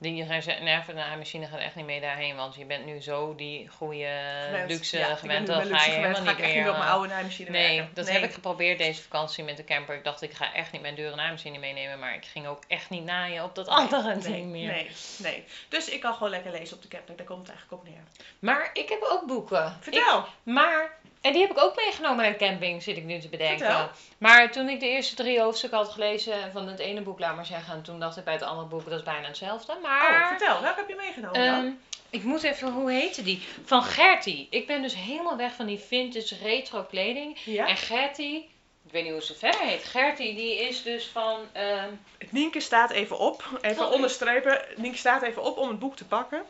Die 0.00 0.14
iedereen 0.14 0.42
zegt, 0.42 0.60
nee, 0.60 0.78
de 0.86 0.92
naaimachine 0.92 1.46
gaat 1.46 1.58
echt 1.60 1.74
niet 1.74 1.84
mee 1.84 2.00
daarheen, 2.00 2.36
want 2.36 2.54
je 2.54 2.64
bent 2.64 2.84
nu 2.84 3.00
zo 3.00 3.34
die 3.34 3.68
goede 3.68 4.20
Gewend. 4.46 4.70
luxe 4.70 4.98
Ja, 4.98 5.14
gewend, 5.14 5.46
dan 5.46 5.64
ga 5.66 5.84
je 5.84 5.90
helemaal 5.90 6.22
niet 6.22 6.38
meer... 6.38 6.68
op 6.68 6.76
mijn 6.76 6.88
eh, 6.88 6.92
oude 6.92 7.08
naaimachine 7.08 7.50
Nee, 7.50 7.76
werken. 7.76 7.94
dat 7.94 8.10
heb 8.10 8.22
ik 8.22 8.32
geprobeerd 8.32 8.78
deze 8.78 9.02
vakantie 9.02 9.44
met 9.44 9.56
de 9.56 9.64
camper. 9.64 9.94
Ik 9.94 10.04
dacht, 10.04 10.22
ik 10.22 10.32
ga 10.32 10.54
echt 10.54 10.72
niet 10.72 10.82
mijn 10.82 10.94
dure 10.94 11.14
naaimachine 11.16 11.58
meenemen, 11.58 11.98
maar 11.98 12.14
ik 12.14 12.24
ging 12.24 12.46
ook 12.46 12.62
echt 12.68 12.90
niet 12.90 13.04
naaien 13.04 13.44
op 13.44 13.54
dat 13.54 13.66
andere 13.68 14.14
nee, 14.14 14.22
ding 14.22 14.46
meer. 14.50 14.72
Nee, 14.72 14.90
nee. 15.18 15.44
Dus 15.68 15.88
ik 15.88 16.00
kan 16.00 16.12
gewoon 16.14 16.30
lekker 16.30 16.50
lezen 16.52 16.76
op 16.76 16.82
de 16.82 16.88
camping. 16.88 17.18
Daar 17.18 17.26
komt 17.26 17.46
het 17.46 17.56
eigenlijk 17.56 17.82
op 17.82 17.88
neer. 17.88 18.02
Maar 18.38 18.70
ik 18.72 18.88
heb 18.88 19.02
ook 19.10 19.26
boeken. 19.26 19.76
Vertel. 19.80 20.18
Ik- 20.18 20.24
maar, 20.42 20.96
en 21.20 21.32
die 21.32 21.42
heb 21.42 21.50
ik 21.50 21.58
ook 21.62 21.76
meegenomen 21.76 22.16
naar 22.22 22.32
de 22.32 22.38
camping, 22.38 22.82
zit 22.82 22.96
ik 22.96 23.04
nu 23.04 23.20
te 23.20 23.28
bedenken. 23.28 23.58
Vertel. 23.66 23.88
Maar 24.18 24.50
toen 24.52 24.68
ik 24.68 24.80
de 24.80 24.88
eerste 24.88 25.14
drie 25.14 25.40
hoofdstukken 25.40 25.78
had 25.78 25.88
gelezen 25.88 26.52
van 26.52 26.68
het 26.68 26.78
ene 26.78 27.00
boek, 27.00 27.18
laat 27.18 27.36
maar 27.36 27.46
zeggen, 27.46 27.82
toen 27.82 28.00
dacht 28.00 28.16
ik 28.16 28.24
bij 28.24 28.32
het 28.32 28.42
andere 28.42 28.66
boek, 28.68 28.84
dat 28.84 28.98
is 28.98 29.04
bijna 29.04 29.26
hetzelfde. 29.26 29.76
Maar, 29.82 30.22
Oh, 30.22 30.28
vertel. 30.28 30.60
Welke 30.62 30.78
heb 30.80 30.88
je 30.88 30.94
meegenomen 30.94 31.44
dan? 31.44 31.54
ehm, 31.64 31.70
ik 32.10 32.22
moet 32.22 32.42
even, 32.42 32.72
hoe 32.72 32.90
heette 32.92 33.22
die? 33.22 33.46
Van 33.64 33.82
Gertie. 33.82 34.46
Ik 34.50 34.66
ben 34.66 34.82
dus 34.82 34.94
helemaal 34.94 35.36
weg 35.36 35.52
van 35.54 35.66
die 35.66 35.78
vintage 35.78 36.36
retro 36.42 36.82
kleding. 36.82 37.38
ja? 37.44 37.66
En 37.66 37.76
Gertie, 37.76 38.50
ik 38.86 38.92
weet 38.92 39.02
niet 39.02 39.12
hoe 39.12 39.22
ze 39.22 39.34
verder 39.34 39.60
heet. 39.60 39.84
Gertie, 39.84 40.34
die 40.34 40.68
is 40.68 40.82
dus 40.82 41.06
van, 41.06 41.40
ehm, 41.52 41.88
Nienke 42.30 42.60
staat 42.60 42.90
even 42.90 43.18
op. 43.18 43.44
Even 43.60 43.76
Sorry. 43.76 43.94
onderstrepen. 43.94 44.60
Nienke 44.76 44.98
staat 44.98 45.22
even 45.22 45.42
op 45.42 45.56
om 45.58 45.68
het 45.68 45.78
boek 45.78 45.96
te 45.96 46.04
pakken. 46.04 46.42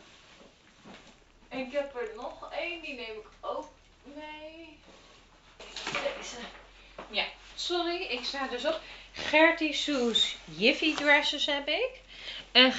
Ik 1.49 1.71
heb 1.71 1.95
er 1.95 2.09
nog 2.15 2.49
één, 2.59 2.81
die 2.81 2.93
neem 2.93 3.05
ik 3.17 3.27
ook 3.41 3.67
Deze. 6.17 6.37
Ja, 7.09 7.23
sorry, 7.55 8.01
ik 8.01 8.23
sta 8.23 8.47
dus 8.47 8.65
op. 8.65 8.79
Gertie 9.11 9.73
Soes 9.73 10.35
Jiffy 10.45 10.95
Dresses 10.95 11.45
heb 11.45 11.67
ik. 11.67 11.89
En 12.51 12.73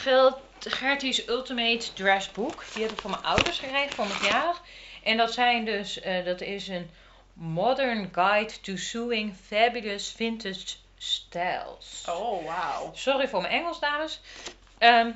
Gertie's 0.58 1.28
Ultimate 1.28 1.92
Dress 1.92 2.30
Book. 2.32 2.64
Die 2.74 2.82
heb 2.82 2.92
ik 2.92 3.00
van 3.00 3.10
mijn 3.10 3.22
ouders 3.22 3.58
gekregen 3.58 3.92
voor 3.92 4.06
mijn 4.06 4.18
verjaardag. 4.18 4.62
En 5.02 5.16
dat 5.16 5.32
zijn 5.32 5.64
dus, 5.64 6.00
eh, 6.00 6.24
dat 6.24 6.40
is 6.40 6.68
een 6.68 6.90
Modern 7.32 8.08
Guide 8.12 8.60
to 8.60 8.76
Sewing 8.76 9.36
Fabulous 9.46 10.12
Vintage 10.16 10.76
Styles. 10.98 12.04
Oh, 12.08 12.44
wauw. 12.44 12.90
Sorry 12.94 13.28
voor 13.28 13.40
mijn 13.40 13.52
Engels, 13.52 13.80
dames. 13.80 14.20
Ehm, 14.78 15.10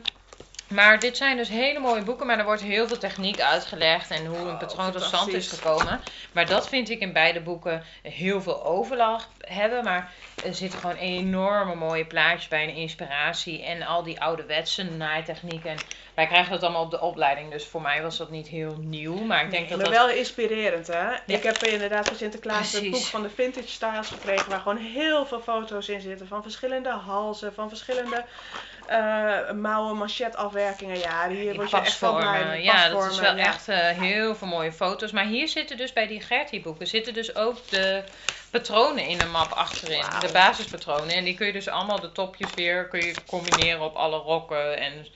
maar 0.74 0.98
dit 0.98 1.16
zijn 1.16 1.36
dus 1.36 1.48
hele 1.48 1.78
mooie 1.78 2.02
boeken, 2.02 2.26
maar 2.26 2.38
er 2.38 2.44
wordt 2.44 2.62
heel 2.62 2.86
veel 2.86 2.98
techniek 2.98 3.40
uitgelegd 3.40 4.10
en 4.10 4.26
hoe 4.26 4.38
een 4.38 4.48
Oh, 4.48 4.58
patroon 4.58 4.92
tot 4.92 5.02
stand 5.02 5.32
is 5.32 5.48
gekomen. 5.48 6.00
Maar 6.32 6.46
dat 6.46 6.68
vind 6.68 6.90
ik 6.90 7.00
in 7.00 7.12
beide 7.12 7.40
boeken 7.40 7.84
heel 8.02 8.42
veel 8.42 8.64
overlap 8.64 9.26
hebben. 9.40 9.84
Maar 9.84 10.12
er 10.44 10.54
zitten 10.54 10.78
gewoon 10.78 10.96
enorme 10.96 11.74
mooie 11.74 12.04
plaatjes 12.04 12.48
bij 12.48 12.62
en 12.62 12.74
inspiratie 12.74 13.64
en 13.64 13.82
al 13.82 14.02
die 14.02 14.20
ouderwetse 14.20 14.82
naaitechnieken. 14.82 15.70
En 15.70 15.76
wij 16.14 16.26
krijgen 16.26 16.52
dat 16.52 16.62
allemaal 16.62 16.82
op 16.82 16.90
de 16.90 17.00
opleiding, 17.00 17.50
dus 17.50 17.66
voor 17.66 17.82
mij 17.82 18.02
was 18.02 18.16
dat 18.16 18.30
niet 18.30 18.48
heel 18.48 18.76
nieuw. 18.80 19.14
Maar 19.24 19.44
ik 19.44 19.50
denk 19.50 19.68
dat 19.68 19.78
maar 19.78 19.90
dat... 19.90 19.96
wel 20.06 20.08
inspirerend, 20.08 20.86
hè? 20.86 21.14
Ik 21.26 21.42
heb 21.42 21.62
inderdaad 21.62 22.08
voor 22.08 22.16
Sinterklaas 22.16 22.72
het 22.72 22.80
Precies. 22.80 22.90
boek 22.90 23.10
van 23.10 23.22
de 23.22 23.30
Vintage 23.30 23.68
Styles 23.68 24.08
gekregen, 24.08 24.50
waar 24.50 24.60
gewoon 24.60 24.78
heel 24.78 25.26
veel 25.26 25.40
foto's 25.40 25.88
in 25.88 26.00
zitten. 26.00 26.28
Van 26.28 26.42
verschillende 26.42 26.90
halzen, 26.90 27.54
van 27.54 27.68
verschillende 27.68 28.24
eh, 28.86 29.50
mouwen, 29.50 29.96
manchetafwerkingen. 29.96 30.98
Ja, 30.98 31.28
hier 31.28 31.38
Die 31.38 31.54
word 31.54 31.70
je 31.70 31.76
echt 31.76 31.98
blij 31.98 32.10
pasvormen. 32.10 32.62
Ja, 32.62 32.88
dat 32.88 33.10
is 33.10 33.18
wel 33.18 33.36
ja. 33.36 33.46
echt 33.46 33.68
eh, 33.68 33.88
heel 33.88 34.34
veel 34.34 34.48
mooie 34.48 34.72
foto's. 34.72 35.12
Maar 35.12 35.26
hier 35.26 35.48
zitten 35.48 35.76
dus 35.76 35.92
bij 35.92 36.06
die 36.06 36.20
Gertie 36.20 36.60
boeken 36.60 36.86
zitten 36.86 37.14
dus 37.14 37.34
ook 37.34 37.68
de 37.68 38.04
patronen 38.50 39.06
in 39.06 39.20
een 39.20 39.30
map 39.30 39.52
achterin. 39.52 40.04
De 40.20 40.32
basispatronen. 40.32 41.14
En 41.14 41.24
die 41.24 41.34
kun 41.34 41.46
je 41.46 41.52
dus 41.52 41.68
allemaal 41.68 42.00
de 42.00 42.12
topjes 42.12 42.54
weer 42.54 42.88
kun 42.88 43.00
je 43.00 43.14
combineren 43.26 43.80
op 43.80 43.94
alle 43.94 44.18
rokken. 44.18 44.78
En 44.78 45.06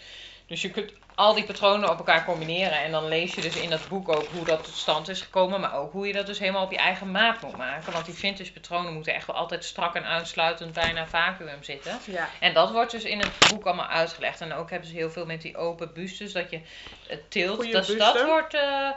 dus 0.47 0.63
je 0.63 0.71
kunt 0.71 0.93
al 1.19 1.35
die 1.35 1.45
patronen 1.45 1.91
op 1.91 1.99
elkaar 1.99 2.25
combineren. 2.25 2.83
En 2.83 2.91
dan 2.91 3.09
lees 3.09 3.35
je 3.35 3.41
dus 3.41 3.57
in 3.57 3.71
dat 3.71 3.89
boek 3.89 4.09
ook 4.09 4.27
hoe 4.33 4.45
dat 4.45 4.65
tot 4.65 4.75
stand 4.75 5.09
is 5.09 5.21
gekomen. 5.21 5.61
Maar 5.61 5.75
ook 5.75 5.93
hoe 5.93 6.07
je 6.07 6.13
dat 6.13 6.27
dus 6.27 6.39
helemaal 6.39 6.65
op 6.65 6.71
je 6.71 6.77
eigen 6.77 7.11
maat 7.11 7.41
moet 7.41 7.57
maken. 7.57 7.93
Want 7.93 8.05
die 8.05 8.15
vintage 8.15 8.53
patronen 8.53 8.93
moeten 8.95 9.15
echt 9.15 9.27
wel 9.27 9.37
altijd 9.37 9.65
strak 9.65 9.95
en 9.95 10.05
uitsluitend 10.05 10.73
bijna 10.73 11.07
vacuüm 11.07 11.63
zitten. 11.63 11.99
Ja. 12.05 12.29
En 12.41 12.55
dat 12.55 12.71
wordt 12.71 12.91
dus 12.91 13.05
in 13.05 13.19
het 13.19 13.31
boek 13.49 13.67
allemaal 13.67 13.87
uitgelegd. 13.87 14.41
En 14.41 14.53
ook 14.53 14.71
hebben 14.71 14.89
ze 14.89 14.95
heel 14.95 15.11
veel 15.11 15.27
met 15.27 15.43
die 15.43 15.57
open 15.57 15.91
bustes, 15.95 16.33
dat 16.33 16.51
je 16.51 16.61
het 17.07 17.31
tilt. 17.31 17.57
Goeie 17.57 17.73
Dus 17.73 17.87
buste. 17.87 18.03
dat 18.03 18.25
wordt 18.25 18.55
eh, 18.55 18.91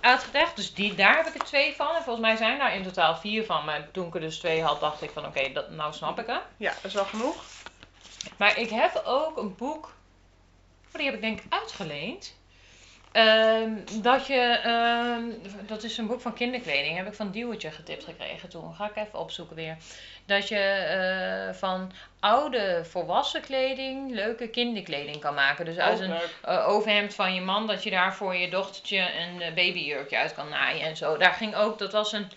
uitgelegd. 0.00 0.56
Dus 0.56 0.74
die, 0.74 0.94
daar 0.94 1.16
heb 1.16 1.26
ik 1.26 1.34
er 1.34 1.44
twee 1.46 1.74
van. 1.74 1.94
En 1.96 2.02
volgens 2.02 2.26
mij 2.26 2.36
zijn 2.36 2.58
daar 2.58 2.74
in 2.74 2.82
totaal 2.82 3.16
vier 3.16 3.44
van. 3.44 3.64
Maar 3.64 3.88
toen 3.90 4.06
ik 4.06 4.14
er 4.14 4.20
dus 4.20 4.38
twee 4.38 4.62
had, 4.62 4.80
dacht 4.80 5.02
ik 5.02 5.10
van 5.10 5.26
oké, 5.26 5.52
dat 5.52 5.70
nou 5.70 5.92
snap 5.92 6.18
ik 6.20 6.26
het. 6.26 6.40
ja, 6.56 6.72
dat 6.74 6.84
is 6.84 6.94
wel 6.94 7.04
genoeg. 7.04 7.42
Maar 8.36 8.58
ik 8.58 8.70
heb 8.70 9.02
ook 9.04 9.36
een 9.36 9.54
boek, 9.56 9.92
oh, 10.94 11.00
die 11.00 11.10
heb 11.10 11.14
ik 11.14 11.20
denk 11.20 11.40
ik 11.40 11.52
uitgeleend. 11.52 12.34
Ehm, 13.14 13.70
dat 14.02 14.26
je, 14.26 14.60
ehm, 14.62 15.22
dat 15.66 15.82
is 15.82 15.98
een 15.98 16.06
boek 16.06 16.20
van 16.20 16.34
kinderkleding, 16.34 16.96
heb 16.96 17.06
ik 17.06 17.14
van 17.14 17.30
Duwtje 17.30 17.70
getipt 17.70 18.04
gekregen 18.04 18.48
toen. 18.48 18.74
Ga 18.74 18.88
ik 18.88 18.96
even 18.96 19.18
opzoeken 19.18 19.56
weer. 19.56 19.76
Dat 20.26 20.48
je 20.48 20.58
eh, 20.58 21.54
van 21.54 21.92
oude 22.20 22.84
volwassen 22.84 23.40
kleding 23.40 24.14
leuke 24.14 24.48
kinderkleding 24.48 25.20
kan 25.20 25.34
maken. 25.34 25.64
Dus 25.64 25.76
uit 25.76 26.00
een 26.00 26.14
eh, 26.42 26.68
overhemd 26.68 27.14
van 27.14 27.34
je 27.34 27.40
man, 27.40 27.66
dat 27.66 27.82
je 27.82 27.90
daar 27.90 28.14
voor 28.14 28.34
je 28.34 28.50
dochtertje 28.50 28.98
een 28.98 29.42
eh, 29.42 29.54
babyjurkje 29.54 30.18
uit 30.18 30.34
kan 30.34 30.48
naaien 30.48 30.86
en 30.86 30.96
zo. 30.96 31.16
Daar 31.16 31.34
ging 31.34 31.54
ook, 31.54 31.78
dat 31.78 31.92
was 31.92 32.12
een 32.12 32.30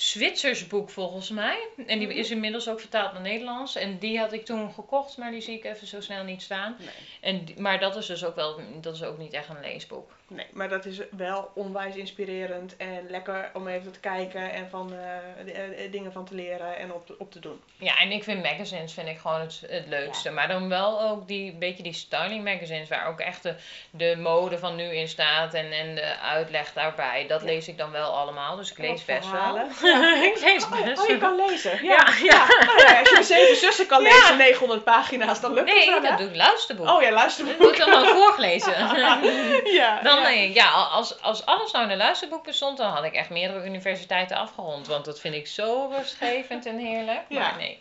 Zwitsers 0.00 0.66
boek 0.66 0.90
volgens 0.90 1.30
mij. 1.30 1.68
En 1.86 1.98
die 1.98 2.08
Mhm. 2.08 2.16
is 2.16 2.30
inmiddels 2.30 2.68
ook 2.68 2.80
vertaald 2.80 3.12
naar 3.12 3.22
Nederlands. 3.22 3.76
En 3.76 3.98
die 3.98 4.18
had 4.18 4.32
ik 4.32 4.44
toen 4.44 4.72
gekocht, 4.72 5.16
maar 5.16 5.30
die 5.30 5.40
zie 5.40 5.54
ik 5.56 5.64
even 5.64 5.86
zo 5.86 6.00
snel 6.00 6.24
niet 6.24 6.42
staan. 6.42 6.76
Nee. 6.78 6.88
En, 7.20 7.62
maar 7.62 7.78
dat 7.80 7.96
is 7.96 8.06
dus 8.06 8.24
ook 8.24 8.34
wel, 8.34 8.60
dat 8.80 8.94
is 8.94 9.02
ook 9.02 9.18
niet 9.18 9.32
echt 9.32 9.48
een 9.48 9.60
leesboek. 9.60 10.10
Nee, 10.30 10.46
maar 10.52 10.68
dat 10.68 10.84
is 10.84 10.98
wel 11.16 11.50
onwijs 11.54 11.94
inspirerend 11.94 12.76
en 12.76 13.06
lekker 13.10 13.50
om 13.52 13.68
even 13.68 13.92
te 13.92 14.00
kijken 14.00 14.52
en 14.52 14.66
van 14.70 14.92
eh, 14.92 15.44
de- 15.44 15.52
eh, 15.52 15.92
dingen 15.92 16.12
van 16.12 16.24
te 16.24 16.34
leren 16.34 16.78
en 16.78 16.92
op, 16.92 17.06
te- 17.06 17.14
op 17.18 17.32
te 17.32 17.38
doen. 17.40 17.60
Ja, 17.76 17.96
en 17.98 18.10
ik 18.10 18.24
vind 18.24 18.42
magazines 18.42 18.92
vind 18.92 19.08
ik 19.08 19.18
gewoon 19.18 19.40
het, 19.40 19.62
het 19.68 19.86
leukste. 19.86 20.30
Maar 20.30 20.48
dan 20.48 20.68
wel 20.68 21.00
ook 21.02 21.28
die 21.28 21.52
beetje 21.52 21.82
die 21.82 21.92
styling 21.92 22.44
magazines 22.44 22.88
waar 22.88 23.06
ook 23.06 23.20
echt 23.20 23.42
de, 23.42 23.54
de 23.90 24.16
mode 24.18 24.58
van 24.58 24.76
nu 24.76 24.84
in 24.84 25.08
staat 25.08 25.54
en, 25.54 25.72
en 25.72 25.94
de 25.94 26.18
uitleg 26.18 26.72
daarbij. 26.72 27.26
Dat 27.26 27.40
Ja. 27.40 27.46
lees 27.46 27.68
ik 27.68 27.78
dan 27.78 27.90
wel 27.90 28.10
allemaal, 28.16 28.56
dus 28.56 28.70
ik 28.70 28.78
lees 28.78 29.04
best 29.04 29.28
verhalen. 29.28 29.68
wel. 29.82 30.02
ik 30.32 30.40
lees 30.40 30.64
Oh, 30.64 30.84
best 30.84 31.02
oh, 31.02 31.08
je 31.08 31.18
kan 31.18 31.36
lezen. 31.46 31.78
Ja, 31.84 31.92
Ja, 31.92 32.06
ja. 32.22 32.24
ja. 32.24 32.46
Nou 32.66 32.80
ja, 32.80 32.98
als 32.98 33.08
je 33.10 33.16
de 33.16 33.22
zeven 33.22 33.56
zussen 33.56 33.86
kan 33.86 34.02
Ja. 34.02 34.08
lezen, 34.08 34.36
900 34.36 34.84
pagina's, 34.84 35.40
dan 35.40 35.52
lukt 35.54 35.66
Nee, 35.66 35.78
het 35.78 35.88
wel, 35.88 36.00
dat 36.00 36.10
hè? 36.10 36.16
doe 36.16 36.26
ik 36.28 36.36
luisterboek. 36.36 36.88
Oh 36.88 37.02
ja, 37.02 37.10
luister. 37.10 37.46
Dat 37.46 37.58
moet 37.58 37.76
dan 37.76 37.90
wel 37.90 38.06
voorgelezen. 38.14 38.72
ja, 39.72 40.00
Dan, 40.02 40.17
ja. 40.22 40.28
ja, 40.54 40.70
als, 40.70 41.22
als 41.22 41.46
alles 41.46 41.72
nou 41.72 41.84
in 41.84 41.90
een 41.90 41.96
luisterboek 41.96 42.44
bestond, 42.44 42.76
dan 42.76 42.90
had 42.90 43.04
ik 43.04 43.12
echt 43.12 43.30
meerdere 43.30 43.66
universiteiten 43.66 44.36
afgerond. 44.36 44.86
Want 44.86 45.04
dat 45.04 45.20
vind 45.20 45.34
ik 45.34 45.46
zo 45.46 45.92
rustgevend 45.96 46.66
en 46.66 46.78
heerlijk. 46.78 47.22
Ja, 47.28 47.40
Maar 47.40 47.56
nee. 47.56 47.78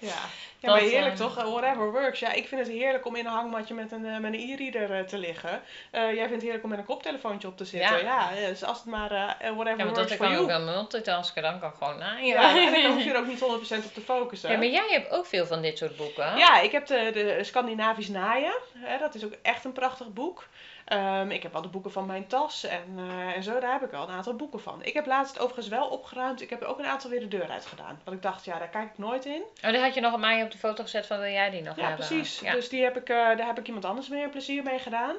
Ja. 0.59 0.69
ja 0.69 0.71
maar 0.71 0.89
heerlijk 0.89 1.13
eh, 1.13 1.19
toch? 1.19 1.37
Eh, 1.37 1.51
Whatever 1.51 1.91
works. 1.91 2.19
Ja, 2.19 2.31
ik 2.31 2.47
vind 2.47 2.61
het 2.61 2.75
heerlijk 2.75 3.05
om 3.05 3.15
in 3.15 3.25
een 3.25 3.31
hangmatje 3.31 3.73
met 3.73 3.91
een, 3.91 4.05
eh, 4.05 4.17
met 4.17 4.33
een 4.33 4.39
e-reader 4.39 5.05
te 5.05 5.17
liggen. 5.17 5.61
Jij 5.91 6.15
vindt 6.15 6.31
het 6.31 6.41
heerlijk 6.41 6.63
om 6.63 6.69
met 6.69 6.79
een 6.79 6.85
koptelefoontje 6.85 7.47
op 7.47 7.57
te 7.57 7.65
zitten. 7.65 8.03
Ja. 8.03 8.31
Ja, 8.31 8.47
dus 8.47 8.63
als 8.63 8.77
het 8.77 8.85
maar 8.85 9.09
whatever 9.39 9.77
Ja, 9.77 9.83
want 9.83 9.97
works 9.97 10.09
dat 10.09 10.17
kan 10.17 10.35
ook 10.35 10.47
wel 10.47 10.61
multitasken, 10.61 11.41
dan 11.41 11.59
kan 11.59 11.73
gewoon 11.73 11.97
naaien. 11.97 12.27
Ja, 12.27 12.49
en 12.49 12.73
ik 12.73 12.85
hoef 12.91 13.03
hier 13.03 13.17
ook 13.17 13.27
niet 13.27 13.39
100% 13.39 13.85
op 13.85 13.93
te 13.93 14.01
focussen. 14.01 14.51
Ja, 14.51 14.57
maar 14.57 14.67
jij 14.67 14.87
hebt 14.89 15.11
ook 15.11 15.25
veel 15.25 15.45
van 15.45 15.61
dit 15.61 15.77
soort 15.77 15.97
boeken. 15.97 16.37
Ja, 16.37 16.59
ik 16.59 16.71
heb 16.71 16.85
de, 16.85 17.09
de 17.13 17.43
Scandinavisch 17.43 18.07
naaien. 18.07 18.53
Hè, 18.73 18.97
dat 18.97 19.15
is 19.15 19.25
ook 19.25 19.33
echt 19.41 19.65
een 19.65 19.73
prachtig 19.73 20.13
boek. 20.13 20.47
Ehm, 20.87 21.29
ik 21.31 21.43
heb 21.43 21.55
al 21.55 21.61
de 21.61 21.67
boeken 21.67 21.91
van 21.91 22.05
mijn 22.05 22.27
tas 22.27 22.63
en, 22.63 22.99
en 23.35 23.43
zo, 23.43 23.59
daar 23.59 23.71
heb 23.71 23.83
ik 23.83 23.93
al 23.93 24.07
een 24.07 24.15
aantal 24.15 24.35
boeken 24.35 24.61
van. 24.61 24.83
Ik 24.83 24.93
heb 24.93 25.05
laatst 25.05 25.39
overigens 25.39 25.67
wel 25.67 25.87
opgeruimd. 25.87 26.41
Ik 26.41 26.49
heb 26.49 26.61
er 26.61 26.67
ook 26.67 26.79
een 26.79 26.85
aantal 26.85 27.09
weer 27.09 27.19
de 27.19 27.27
deur 27.27 27.49
uit 27.49 27.65
gedaan. 27.65 28.01
Want 28.03 28.17
ik 28.17 28.23
dacht, 28.23 28.45
ja, 28.45 28.59
daar 28.59 28.69
kijk 28.69 28.91
ik 28.91 28.97
nooit 28.97 29.25
in. 29.25 29.41
Oh, 29.63 29.69
die 29.69 29.79
had 29.79 29.93
je 29.93 30.01
nog 30.01 30.13
op 30.13 30.19
mij 30.19 30.46
op 30.47 30.51
de 30.61 30.67
foto 30.67 30.83
gezet 30.83 31.05
van 31.05 31.19
wil 31.19 31.31
jij 31.31 31.49
die 31.49 31.61
nog 31.61 31.75
Ja, 31.75 31.87
hebben? 31.87 32.07
precies. 32.07 32.39
Ja. 32.39 32.51
Dus 32.51 32.69
die 32.69 32.83
heb 32.83 32.97
ik, 32.97 33.09
eh, 33.09 33.15
daar 33.15 33.45
heb 33.45 33.59
ik 33.59 33.67
iemand 33.67 33.85
anders 33.85 34.07
meer 34.07 34.29
plezier 34.29 34.63
mee 34.63 34.79
gedaan. 34.79 35.15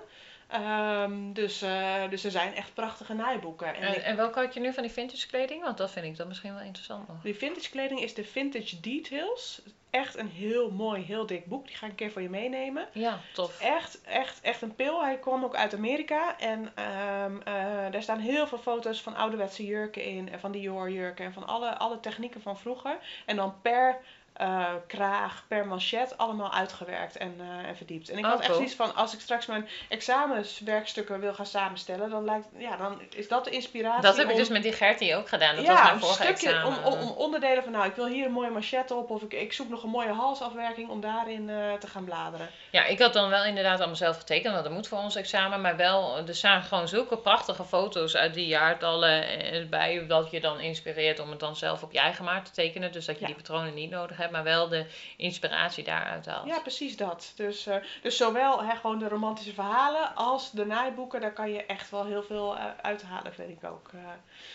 Ehm, 0.49 1.33
dus, 1.33 1.63
eh, 1.63 1.95
dus 2.11 2.25
er 2.25 2.31
zijn 2.31 2.55
echt 2.55 2.75
prachtige 2.75 3.15
naaiboeken. 3.15 3.67
En 3.75 3.83
En, 3.83 3.95
ik- 3.95 4.03
en 4.03 4.17
welke 4.17 4.39
had 4.41 4.55
je 4.55 4.61
nu 4.61 4.73
van 4.73 4.83
die 4.83 4.93
vintage 4.93 5.27
kleding? 5.27 5.63
Want 5.63 5.77
dat 5.79 5.91
vind 5.91 6.07
ik 6.07 6.17
dan 6.17 6.29
misschien 6.29 6.55
wel 6.55 6.63
interessant 6.63 7.09
nog. 7.09 7.17
die 7.23 7.35
vintage 7.35 7.71
kleding 7.71 8.01
is 8.01 8.15
de 8.15 8.25
Vintage 8.25 8.81
Details. 8.81 9.61
Echt 9.91 10.17
een 10.19 10.29
heel 10.29 10.71
mooi, 10.71 11.03
heel 11.03 11.27
dik 11.27 11.47
boek. 11.47 11.67
Die 11.67 11.77
ga 11.77 11.85
ik 11.85 11.91
een 11.91 11.97
keer 11.97 12.11
voor 12.11 12.23
je 12.23 12.31
meenemen. 12.31 12.89
Ja, 12.93 13.19
tof. 13.33 13.61
Echt, 13.61 14.01
echt, 14.03 14.41
echt 14.41 14.63
een 14.63 14.75
pil. 14.75 15.03
Hij 15.05 15.19
kwam 15.19 15.45
ook 15.45 15.55
uit 15.57 15.75
Amerika. 15.75 16.39
En 16.39 16.73
ehm 16.75 17.37
eh, 17.45 17.55
daar 17.91 18.03
staan 18.03 18.19
heel 18.19 18.47
veel 18.47 18.59
foto's 18.59 19.01
van 19.03 19.17
ouderwetse 19.17 19.65
jurken 19.67 20.05
in. 20.05 20.33
En 20.33 20.41
van 20.41 20.53
Dior 20.53 20.91
jurken. 20.91 21.25
En 21.25 21.33
van 21.33 21.47
alle, 21.47 21.79
alle 21.79 22.01
technieken 22.01 22.43
van 22.43 22.59
vroeger. 22.59 22.99
En 23.27 23.37
dan 23.37 23.55
per 23.63 23.97
eh, 24.39 24.67
kraag, 24.87 25.45
per 25.49 25.67
manchet, 25.67 26.19
allemaal 26.19 26.53
uitgewerkt 26.53 27.17
en, 27.17 27.35
eh, 27.39 27.69
en 27.69 27.77
verdiept. 27.77 28.09
En 28.09 28.19
ik 28.19 28.25
Oh, 28.25 28.31
had 28.31 28.39
echt 28.39 28.47
cool. 28.49 28.59
zoiets 28.59 28.77
van, 28.77 28.95
als 28.95 29.15
ik 29.15 29.21
straks 29.21 29.47
mijn 29.47 29.69
examenswerkstukken 29.89 31.21
wil 31.21 31.35
gaan 31.35 31.47
samenstellen, 31.47 32.11
dan, 32.11 32.25
lijkt, 32.25 32.47
ja, 32.57 32.77
dan 32.77 33.01
is 33.17 33.29
dat 33.29 33.45
de 33.45 33.51
inspiratie 33.51 34.03
Dat 34.03 34.17
heb 34.17 34.31
ik 34.31 34.37
dus 34.37 34.49
met 34.49 34.63
die 34.63 34.73
Gertie 34.73 35.17
ook 35.17 35.29
gedaan. 35.29 35.57
Dat 35.57 35.65
ja, 35.65 35.73
was 35.73 35.83
mijn 35.83 36.01
vorige 36.01 36.23
stukje 36.23 36.65
om, 36.65 36.75
om, 36.85 37.01
om 37.01 37.09
onderdelen 37.09 37.63
van, 37.63 37.73
nou, 37.73 37.87
ik 37.87 37.95
wil 37.95 38.07
hier 38.07 38.27
een 38.27 38.33
mooie 38.33 38.51
manchet 38.51 38.91
op, 38.91 39.11
of 39.11 39.23
ik, 39.23 39.33
ik 39.33 39.53
zoek 39.53 39.69
nog 39.69 39.83
een 39.83 39.91
mooie 39.91 40.13
halsafwerking 40.13 40.89
om 40.89 41.01
daarin 41.01 41.51
eh, 41.51 41.73
te 41.73 41.87
gaan 41.87 42.05
bladeren. 42.05 42.49
Ja, 42.71 42.85
ik 42.85 42.99
had 42.99 43.13
dan 43.13 43.29
wel 43.29 43.45
inderdaad 43.45 43.79
allemaal 43.79 43.97
zelf 43.97 44.19
getekend, 44.19 44.53
want 44.53 44.65
dat 44.65 44.73
moet 44.73 44.89
voor 44.89 44.99
ons 44.99 45.17
examen. 45.17 45.61
Maar 45.61 45.77
wel, 45.77 46.17
er 46.27 46.35
staan 46.35 46.63
gewoon 46.63 46.89
zulke 46.89 47.17
prachtige 47.19 47.65
foto's 47.65 48.17
uit 48.17 48.35
die 48.35 48.47
jaartallen 48.47 49.27
bij, 49.71 50.05
dat 50.07 50.31
je 50.31 50.41
dan 50.41 50.61
inspireert 50.61 51.19
om 51.21 51.31
het 51.31 51.41
dan 51.41 51.57
zelf 51.57 51.83
op 51.83 51.93
je 51.93 51.99
eigen 51.99 52.25
maat 52.25 52.45
te 52.45 52.51
tekenen. 52.51 52.93
Dus 52.93 53.05
dat 53.05 53.15
je 53.15 53.21
Ja. 53.21 53.27
die 53.27 53.37
patronen 53.37 53.75
niet 53.75 53.91
nodig 53.91 54.17
hebt, 54.17 54.28
maar 54.31 54.43
wel 54.43 54.69
de 54.69 54.87
inspiratie 55.17 55.85
daaruit 55.85 56.27
haalt. 56.27 56.47
Ja, 56.47 56.59
precies 56.61 56.97
dat. 56.97 57.33
Dus, 57.37 57.67
eh, 57.67 57.77
dus 58.03 58.17
zowel 58.17 58.63
hè, 58.65 58.77
gewoon 58.77 58.99
de 58.99 59.09
romantische 59.09 59.55
verhalen 59.55 60.15
als 60.15 60.51
de 60.51 60.67
naaiboeken, 60.67 61.21
daar 61.21 61.33
kan 61.33 61.51
je 61.53 61.65
echt 61.67 61.91
wel 61.91 62.05
heel 62.07 62.23
veel 62.23 62.57
eh, 62.57 62.65
uithalen, 62.83 63.35
vind 63.35 63.51
ik 63.63 63.71
ook. 63.71 63.91
eh. 63.95 64.01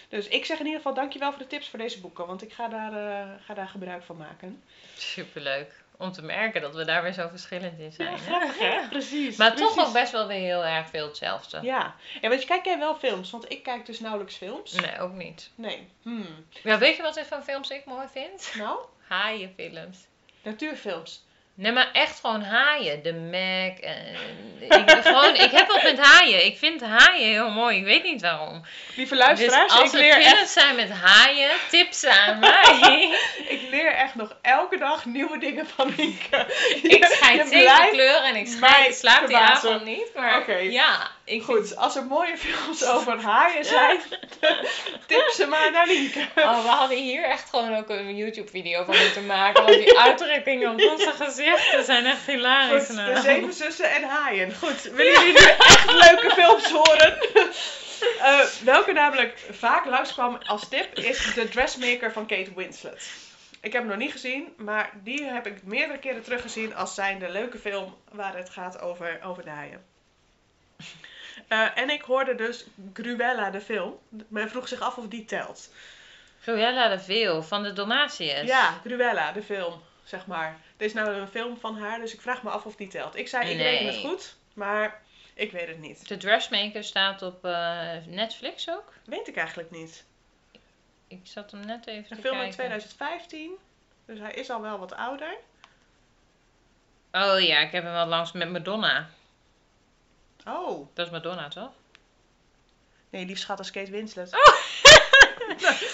dus 0.10 0.28
ik 0.28 0.46
zeg 0.46 0.60
in 0.60 0.66
ieder 0.66 0.80
geval 0.82 0.94
dankjewel 0.96 1.30
voor 1.30 1.40
de 1.42 1.48
tips 1.48 1.70
voor 1.70 1.80
deze 1.80 2.02
boeken, 2.02 2.28
want 2.28 2.42
ik 2.42 2.54
ga 2.54 2.68
daar, 2.68 3.28
ga 3.46 3.54
daar 3.54 3.68
gebruik 3.68 4.04
van 4.04 4.18
maken. 4.18 4.64
Superleuk 4.98 5.82
om 5.98 6.12
te 6.12 6.22
merken 6.22 6.62
dat 6.62 6.76
we 6.76 6.86
daar 6.86 7.04
weer 7.04 7.14
zo 7.14 7.28
verschillend 7.28 7.80
in 7.80 7.92
zijn. 7.92 8.12
Ja, 8.12 8.18
grappig 8.18 8.60
hè? 8.60 8.88
Precies. 8.90 9.38
Maar 9.38 9.56
toch 9.56 9.78
ook 9.88 9.94
best 9.94 10.12
wel 10.12 10.28
weer 10.28 10.40
heel 10.40 10.66
erg 10.66 10.90
veel 10.90 11.08
hetzelfde. 11.08 11.60
Ja. 11.62 11.96
ja, 12.22 12.30
want 12.30 12.42
je 12.42 12.48
kijk 12.48 12.66
jij 12.66 12.80
wel 12.80 12.96
films, 12.96 13.32
want 13.32 13.52
ik 13.52 13.64
kijk 13.64 13.86
dus 13.86 14.00
nauwelijks 14.00 14.36
films. 14.36 14.72
Nee, 14.74 15.00
ook 15.00 15.14
niet. 15.14 15.50
Nee. 15.56 15.88
Hmm. 16.02 16.46
Ja, 16.64 16.78
weet 16.78 16.96
je 16.96 17.02
wat 17.02 17.18
ik 17.18 17.26
van 17.26 17.44
films 17.44 17.70
ik 17.70 17.86
mooi 17.86 18.08
vind? 18.12 18.54
Nou, 18.58 18.80
Haaienfilms. 19.14 20.08
natuurfilms. 20.44 21.24
Nee, 21.56 21.72
maar 21.72 21.90
echt 21.92 22.20
gewoon 22.20 22.42
haaien. 22.42 23.04
De 23.04 23.14
Mac. 23.14 23.78
En, 23.78 24.16
ik, 24.60 24.90
gewoon, 25.04 25.36
ik 25.36 25.52
heb 25.52 25.68
wat 25.68 25.84
met 25.84 26.00
haaien. 26.00 26.46
Ik 26.46 26.58
vind 26.58 26.82
haaien 26.82 27.28
heel 27.28 27.50
mooi. 27.50 27.78
Ik 27.78 27.84
weet 27.84 28.04
niet 28.04 28.22
waarom. 28.22 28.66
Lieve 28.96 29.16
Dus 29.16 29.24
luisteraars, 29.24 29.74
als 29.74 29.94
ik, 29.94 30.00
er 30.00 30.00
leer 30.00 30.26
echt, 30.26 30.50
zijn 30.50 30.76
met 30.76 30.90
haaien, 30.90 31.52
tips 31.70 32.06
aan 32.06 32.40
mij. 32.40 33.18
ik 33.56 33.62
leer 33.70 33.94
echt 33.94 34.16
nog 34.16 34.38
elke 34.42 34.78
dag 34.78 35.06
nieuwe 35.06 35.38
dingen 35.38 35.68
van 35.68 35.94
Nienke. 35.98 36.46
ik 36.84 37.06
schijt 37.06 37.50
blijft 37.50 37.90
kleuren 37.90 38.24
en 38.24 38.36
ik, 38.36 38.48
schijt, 38.48 38.96
slaap 38.96 39.28
die 39.28 39.38
avond 39.38 39.86
niet. 39.86 40.12
Maar 40.16 40.62
ja, 40.62 41.12
ik 41.26 41.44
Goed, 41.44 41.76
als 41.76 41.96
er 41.96 42.06
mooie 42.06 42.38
films 42.38 42.86
over 42.86 43.22
haaien 43.22 43.66
zijn, 43.66 44.00
tip 45.08 45.30
ze 45.34 45.46
maar 45.46 45.72
naar 45.72 45.88
Nienke. 45.88 46.28
Oh, 46.36 46.62
we 46.62 46.68
hadden 46.68 46.98
hier 46.98 47.24
echt 47.24 47.50
gewoon 47.50 47.76
ook 47.76 47.90
een 47.90 48.16
YouTube-video 48.16 48.84
van 48.84 48.98
moeten 48.98 49.26
maken. 49.26 49.64
Want 49.64 49.76
die 49.76 50.00
uitdrukkingen 50.00 50.72
op 50.72 50.92
onze 50.92 51.12
gezichten 51.12 51.84
zijn 51.84 52.06
echt 52.06 52.26
hilarisch. 52.26 52.86
Goed, 52.86 52.96
nou. 52.96 53.14
de 53.14 53.22
zeven 53.22 53.54
zussen 53.54 53.92
en 53.92 54.04
haaien. 54.04 54.56
Goed, 54.56 54.82
willen 54.82 55.14
jullie 55.14 55.40
nu 55.40 55.46
echt 55.58 55.92
leuke 55.92 56.32
films 56.36 56.72
horen? 56.72 57.18
Eh, 58.20 58.40
welke 58.64 58.92
namelijk 58.92 59.40
vaak 59.52 59.86
langskwam 59.86 60.38
als 60.44 60.70
tip 60.70 60.98
is 60.98 61.34
The 61.34 61.50
Dressmaker 61.50 62.12
van 62.12 62.26
Kate 62.26 62.54
Winslet. 62.56 63.12
Ik 63.62 63.74
heb 63.74 63.82
hem 63.82 63.92
nog 63.92 63.98
niet 63.98 64.12
gezien, 64.12 64.54
maar 64.58 64.92
die 65.04 65.24
heb 65.24 65.48
ik 65.48 65.64
meerdere 65.64 66.00
keren 66.00 66.24
teruggezien 66.24 66.76
als 66.76 66.94
zijn 66.94 67.20
de 67.20 67.30
leuke 67.30 67.58
film 67.58 67.96
waar 68.12 68.38
het 68.38 68.50
gaat 68.50 68.82
over, 68.82 69.20
over 69.24 69.44
de 69.44 69.50
haaien. 69.50 69.86
Eh, 71.48 71.78
en 71.78 71.90
ik 71.90 72.02
hoorde 72.02 72.36
dus 72.36 72.66
Gruella 72.94 73.50
de 73.50 73.62
film. 73.62 73.98
Men 74.28 74.50
vroeg 74.50 74.68
zich 74.68 74.80
af 74.82 74.98
of 74.98 75.08
die 75.08 75.26
telt. 75.26 75.70
Cruella 76.42 76.88
de 76.90 77.00
Veel 77.00 77.44
van 77.44 77.64
de 77.64 77.74
Donatius. 77.74 78.48
Ja, 78.48 78.80
Gruella, 78.86 79.32
de 79.32 79.42
film, 79.44 79.82
zeg 80.04 80.26
maar. 80.26 80.58
Dit 80.78 80.88
is 80.88 80.94
nou 80.94 81.10
een 81.10 81.28
film 81.28 81.58
van 81.60 81.78
haar, 81.78 82.00
dus 82.00 82.14
ik 82.14 82.22
vraag 82.22 82.44
me 82.44 82.50
af 82.50 82.66
of 82.66 82.76
die 82.76 82.88
telt. 82.88 83.16
Ik 83.16 83.28
zei, 83.28 83.50
ik 83.50 83.58
Nee. 83.58 83.64
reken 83.70 83.86
het 83.88 83.96
goed, 84.06 84.36
maar 84.54 85.02
ik 85.34 85.52
weet 85.52 85.68
het 85.68 85.80
niet. 85.80 86.08
De 86.08 86.18
Dressmaker 86.18 86.84
staat 86.84 87.22
op 87.22 87.46
eh, 87.46 87.90
Netflix 88.08 88.70
ook. 88.70 88.94
Weet 89.06 89.28
ik 89.28 89.36
eigenlijk 89.38 89.72
niet. 89.72 90.04
Ik 91.08 91.20
zat 91.24 91.52
hem 91.52 91.66
net 91.66 91.88
even 91.88 92.04
te 92.08 92.16
Een 92.16 92.22
film 92.22 92.34
kijken. 92.38 92.40
uit 92.40 92.52
2015, 92.54 93.52
dus 94.06 94.20
hij 94.20 94.32
is 94.34 94.50
al 94.50 94.62
wel 94.62 94.80
wat 94.80 94.94
ouder. 94.96 95.36
Oh 97.12 97.40
ja, 97.40 97.60
ik 97.60 97.72
heb 97.72 97.84
hem 97.84 97.94
wel 97.94 98.06
langs 98.06 98.32
met 98.32 98.50
Madonna. 98.50 99.10
Oh, 100.46 100.88
Dat 100.94 101.06
is 101.06 101.12
Madonna, 101.12 101.48
toch? 101.48 101.72
nee, 103.10 103.26
die 103.26 103.36
schat 103.36 103.58
als 103.58 103.72
Kate 103.72 103.92
Winslet. 103.92 104.30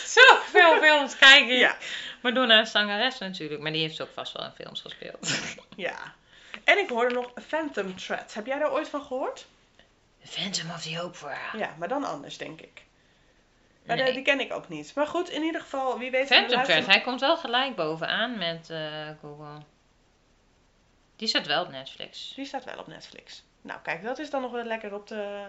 Zoveel 0.05 0.77
films 0.81 1.17
kijken. 1.17 1.55
Ja, 1.57 1.77
Madonna 2.21 2.61
is 2.61 2.71
zangeres 2.71 3.17
natuurlijk, 3.17 3.61
maar 3.61 3.71
die 3.71 3.81
heeft 3.81 4.01
ook 4.01 4.09
vast 4.13 4.33
wel 4.33 4.45
in 4.45 4.51
films 4.51 4.81
gespeeld. 4.81 5.29
ja. 5.75 6.13
En 6.63 6.77
ik 6.77 6.89
hoorde 6.89 7.13
nog 7.15 7.31
Phantom 7.47 7.95
Thread. 7.97 8.33
Heb 8.33 8.45
jij 8.45 8.59
daar 8.59 8.71
ooit 8.71 8.89
van 8.89 9.01
gehoord? 9.01 9.45
Phantom 10.23 10.69
of 10.69 10.81
the 10.81 11.01
Opera. 11.01 11.37
Ja, 11.57 11.75
maar 11.77 11.87
dan 11.87 12.03
anders, 12.03 12.37
denk 12.37 12.61
ik. 12.61 12.83
Maar 13.85 13.95
Nee. 13.95 14.05
de- 14.05 14.11
die 14.11 14.21
ken 14.23 14.39
ik 14.39 14.53
ook 14.53 14.69
niet. 14.69 14.95
Maar 14.95 15.07
goed, 15.07 15.29
in 15.29 15.43
ieder 15.43 15.61
geval, 15.61 15.97
wie 15.99 16.11
weet... 16.11 16.27
Phantom 16.27 16.55
luisteren- 16.55 16.81
Thread, 16.83 16.95
hij 16.95 17.05
komt 17.05 17.19
wel 17.19 17.37
gelijk 17.37 17.75
bovenaan 17.75 18.37
met 18.37 18.69
eh, 18.69 19.07
Google. 19.21 19.61
Die 21.15 21.27
staat 21.27 21.45
wel 21.45 21.63
op 21.63 21.69
Netflix. 21.71 22.31
Die 22.35 22.45
staat 22.45 22.63
wel 22.63 22.77
op 22.77 22.87
Netflix. 22.87 23.43
Nou, 23.61 23.79
kijk, 23.81 24.03
dat 24.03 24.19
is 24.19 24.29
dan 24.29 24.41
nog 24.41 24.51
wel 24.51 24.63
lekker 24.63 24.93
op 24.93 25.07
de... 25.07 25.45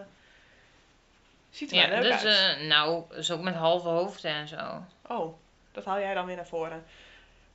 Ziet 1.50 1.70
er 1.70 1.76
Ja, 1.76 1.88
wel 1.88 2.00
leuk 2.00 2.20
dus 2.20 2.24
uit. 2.24 2.56
eh, 2.58 2.66
nou, 2.66 3.04
ook 3.30 3.40
met 3.40 3.54
halve 3.54 3.88
hoofden 3.88 4.30
en 4.30 4.48
zo. 4.48 4.84
Oh, 5.08 5.34
dat 5.72 5.84
haal 5.84 5.98
jij 6.00 6.14
dan 6.14 6.26
weer 6.26 6.36
naar 6.36 6.46
voren. 6.46 6.84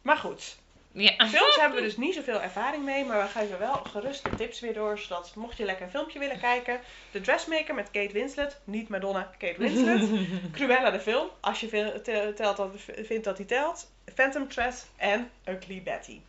Maar 0.01 0.17
goed, 0.17 0.57
Ja. 0.95 1.27
films 1.27 1.55
hebben 1.55 1.77
we 1.77 1.85
dus 1.85 1.97
niet 1.97 2.13
zoveel 2.13 2.41
ervaring 2.41 2.83
mee, 2.83 3.05
maar 3.05 3.21
we 3.21 3.29
geven 3.29 3.59
wel 3.59 3.73
gerust 3.73 4.23
de 4.23 4.35
tips 4.35 4.59
weer 4.59 4.73
door, 4.73 4.99
zodat 4.99 5.35
mocht 5.35 5.57
je 5.57 5.65
lekker 5.65 5.85
een 5.85 5.91
filmpje 5.91 6.19
willen 6.19 6.39
kijken, 6.39 6.79
The 7.11 7.21
Dressmaker 7.21 7.75
met 7.75 7.91
Kate 7.91 8.13
Winslet, 8.13 8.59
niet 8.63 8.89
Madonna, 8.89 9.31
Kate 9.37 9.57
Winslet, 9.57 10.09
Cruella 10.55 10.91
de 10.91 10.99
film, 10.99 11.29
als 11.39 11.59
je 11.59 12.01
telt 12.35 12.57
dat, 12.57 12.69
vindt 12.85 13.23
dat 13.23 13.37
hij 13.37 13.45
telt, 13.45 13.87
Phantom 14.13 14.47
Thread 14.47 14.87
en 14.95 15.31
Ugly 15.45 15.83
Betty. 15.83 16.19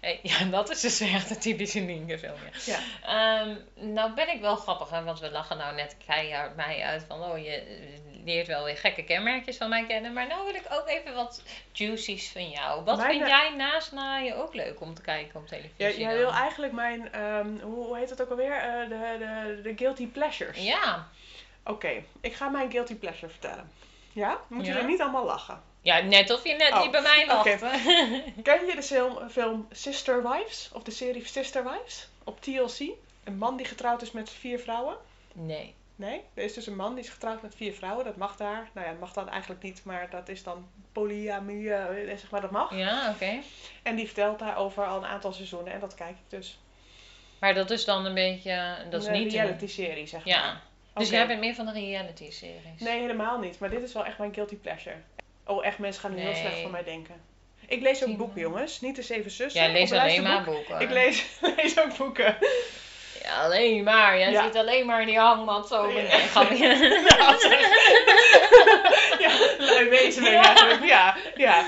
Hey, 0.00 0.20
ja, 0.22 0.44
dat 0.44 0.70
is 0.70 0.80
dus 0.80 1.00
echt 1.00 1.30
een 1.30 1.38
typische 1.38 1.80
Nienke 1.80 2.18
film. 2.18 2.34
Ja. 2.64 2.78
Ja. 3.02 3.42
Ehm, 3.42 3.56
nou 3.92 4.14
ben 4.14 4.28
ik 4.28 4.40
wel 4.40 4.56
grappig, 4.56 4.90
hè, 4.90 5.02
want 5.02 5.20
we 5.20 5.30
lachen 5.30 5.56
nou 5.56 5.74
net 5.74 5.96
keihard 6.06 6.56
mij 6.56 6.82
uit 6.82 7.04
van, 7.08 7.22
oh, 7.22 7.38
je 7.38 7.62
leert 8.24 8.46
wel 8.46 8.64
weer 8.64 8.76
gekke 8.76 9.04
kenmerkjes 9.04 9.56
van 9.56 9.68
mij 9.68 9.86
kennen. 9.86 10.12
Maar 10.12 10.26
nou 10.26 10.44
wil 10.44 10.54
ik 10.54 10.66
ook 10.70 10.88
even 10.88 11.14
wat 11.14 11.42
juicies 11.72 12.30
van 12.30 12.50
jou. 12.50 12.84
Wat 12.84 12.96
Mijn, 12.96 13.10
vind 13.10 13.22
eh, 13.22 13.28
jij 13.28 13.54
naast 13.56 13.92
naaien 13.92 14.36
ook 14.36 14.54
leuk 14.54 14.80
om 14.80 14.94
te 14.94 15.02
kijken 15.02 15.40
op 15.40 15.46
televisie? 15.46 15.98
Jij, 16.00 16.16
wil 16.16 16.32
eigenlijk 16.32 16.72
mijn, 16.72 17.12
ehm, 17.12 17.58
hoe, 17.60 17.96
heet 17.98 18.10
het 18.10 18.22
ook 18.22 18.30
alweer, 18.30 18.52
Eh, 18.52 18.88
de, 18.88 19.16
de, 19.18 19.60
de 19.62 19.72
guilty 19.76 20.06
pleasures. 20.06 20.58
Ja. 20.58 21.08
Oké, 21.64 22.02
ik 22.20 22.34
ga 22.34 22.48
mijn 22.48 22.70
guilty 22.70 22.94
pleasure 22.94 23.28
vertellen. 23.28 23.70
Ja? 24.12 24.40
Moet 24.48 24.66
je 24.66 24.72
Ja. 24.72 24.78
er 24.78 24.84
niet 24.86 25.00
allemaal 25.00 25.24
lachen. 25.24 25.62
ja, 25.82 26.00
net 26.00 26.30
of 26.30 26.44
je 26.44 26.54
net 26.54 26.72
Oh, 26.72 26.82
niet 26.82 26.90
bij 26.90 27.02
mij 27.02 27.26
lacht. 27.26 27.58
Ken 28.42 28.66
je 28.66 28.72
de 28.74 28.82
film, 28.82 29.28
film 29.30 29.66
Sister 29.70 30.22
Wives? 30.30 30.70
Of 30.72 30.82
de 30.82 30.90
serie 30.90 31.26
Sister 31.26 31.64
Wives? 31.64 32.08
Op 32.24 32.40
TLC? 32.40 32.78
Een 33.24 33.36
man 33.38 33.56
die 33.56 33.66
getrouwd 33.66 34.02
is 34.02 34.10
met 34.12 34.30
vier 34.30 34.58
vrouwen? 34.58 34.96
nee. 35.32 35.74
Nee, 35.96 36.20
er 36.34 36.42
is 36.42 36.54
dus 36.54 36.66
een 36.66 36.76
man 36.76 36.94
die 36.94 37.04
is 37.04 37.10
getrouwd 37.10 37.42
met 37.42 37.54
vier 37.54 37.72
vrouwen. 37.72 38.04
Dat 38.04 38.16
mag 38.16 38.36
daar. 38.36 38.70
Nou 38.72 38.86
ja, 38.86 38.92
dat 38.92 39.00
mag 39.00 39.12
dan 39.12 39.28
eigenlijk 39.28 39.62
niet, 39.62 39.84
maar 39.84 40.10
dat 40.10 40.28
is 40.28 40.42
dan 40.42 40.68
polyamie, 40.92 41.72
eh, 41.72 42.16
zeg 42.18 42.30
maar, 42.30 42.40
dat 42.40 42.50
mag. 42.50 42.76
Ja, 42.76 43.10
oké. 43.10 43.38
En 43.82 43.96
die 43.96 44.06
vertelt 44.06 44.38
daarover 44.38 44.86
al 44.86 44.96
een 44.96 45.06
aantal 45.06 45.32
seizoenen 45.32 45.72
en 45.72 45.80
dat 45.80 45.94
kijk 45.94 46.10
ik 46.10 46.30
dus. 46.30 46.58
Maar 47.38 47.54
dat 47.54 47.70
is 47.70 47.84
dan 47.84 48.04
een 48.04 48.14
beetje, 48.14 48.76
dat 48.90 49.02
is 49.02 49.08
een 49.08 49.12
niet... 49.12 49.32
reality 49.32 49.66
serie, 49.66 50.06
zeg 50.06 50.24
maar. 50.24 50.34
Ja. 50.34 50.60
Dus 50.94 51.10
jij 51.10 51.26
bent 51.26 51.40
meer 51.40 51.54
van 51.54 51.66
de 51.66 51.72
reality 51.72 52.30
series? 52.30 52.80
Nee, 52.80 53.00
helemaal 53.00 53.38
niet. 53.38 53.58
Maar 53.58 53.70
dit 53.70 53.82
is 53.82 53.92
wel 53.92 54.04
echt 54.04 54.18
mijn 54.18 54.34
guilty 54.34 54.56
pleasure. 54.56 54.96
Oh, 55.46 55.66
echt, 55.66 55.78
mensen 55.78 56.02
gaan 56.02 56.14
nu 56.14 56.20
heel 56.20 56.34
slecht 56.34 56.60
van 56.60 56.70
mij 56.70 56.84
denken. 56.84 57.14
Ik 57.66 57.80
lees 57.80 58.04
ook 58.04 58.16
boeken, 58.16 58.40
jongens. 58.40 58.80
Niet 58.80 58.96
de 58.96 59.02
Zeven 59.02 59.30
Zussen. 59.30 59.62
Jij 59.62 59.72
leest 59.72 59.92
een 59.92 59.98
alleen 59.98 60.22
maar 60.22 60.44
boeken. 60.44 60.80
Ik 60.80 60.90
lees, 60.90 61.24
lees 61.56 61.80
ook 61.80 61.96
boeken. 61.96 62.36
Alleen 63.40 63.82
maar. 63.84 64.18
Jij 64.18 64.30
Ja. 64.30 64.42
zit 64.42 64.56
alleen 64.56 64.86
maar 64.86 65.00
in 65.00 65.06
die 65.06 65.18
hangmat 65.18 65.68
zo. 65.68 65.86
Nee, 65.92 66.06
grapje. 66.06 66.66
Ja, 69.18 69.30
lui 69.58 69.88
wezen 69.88 70.22
ben 70.22 70.34
eigenlijk. 70.34 70.84
Ja, 70.84 71.16
ja. 71.36 71.64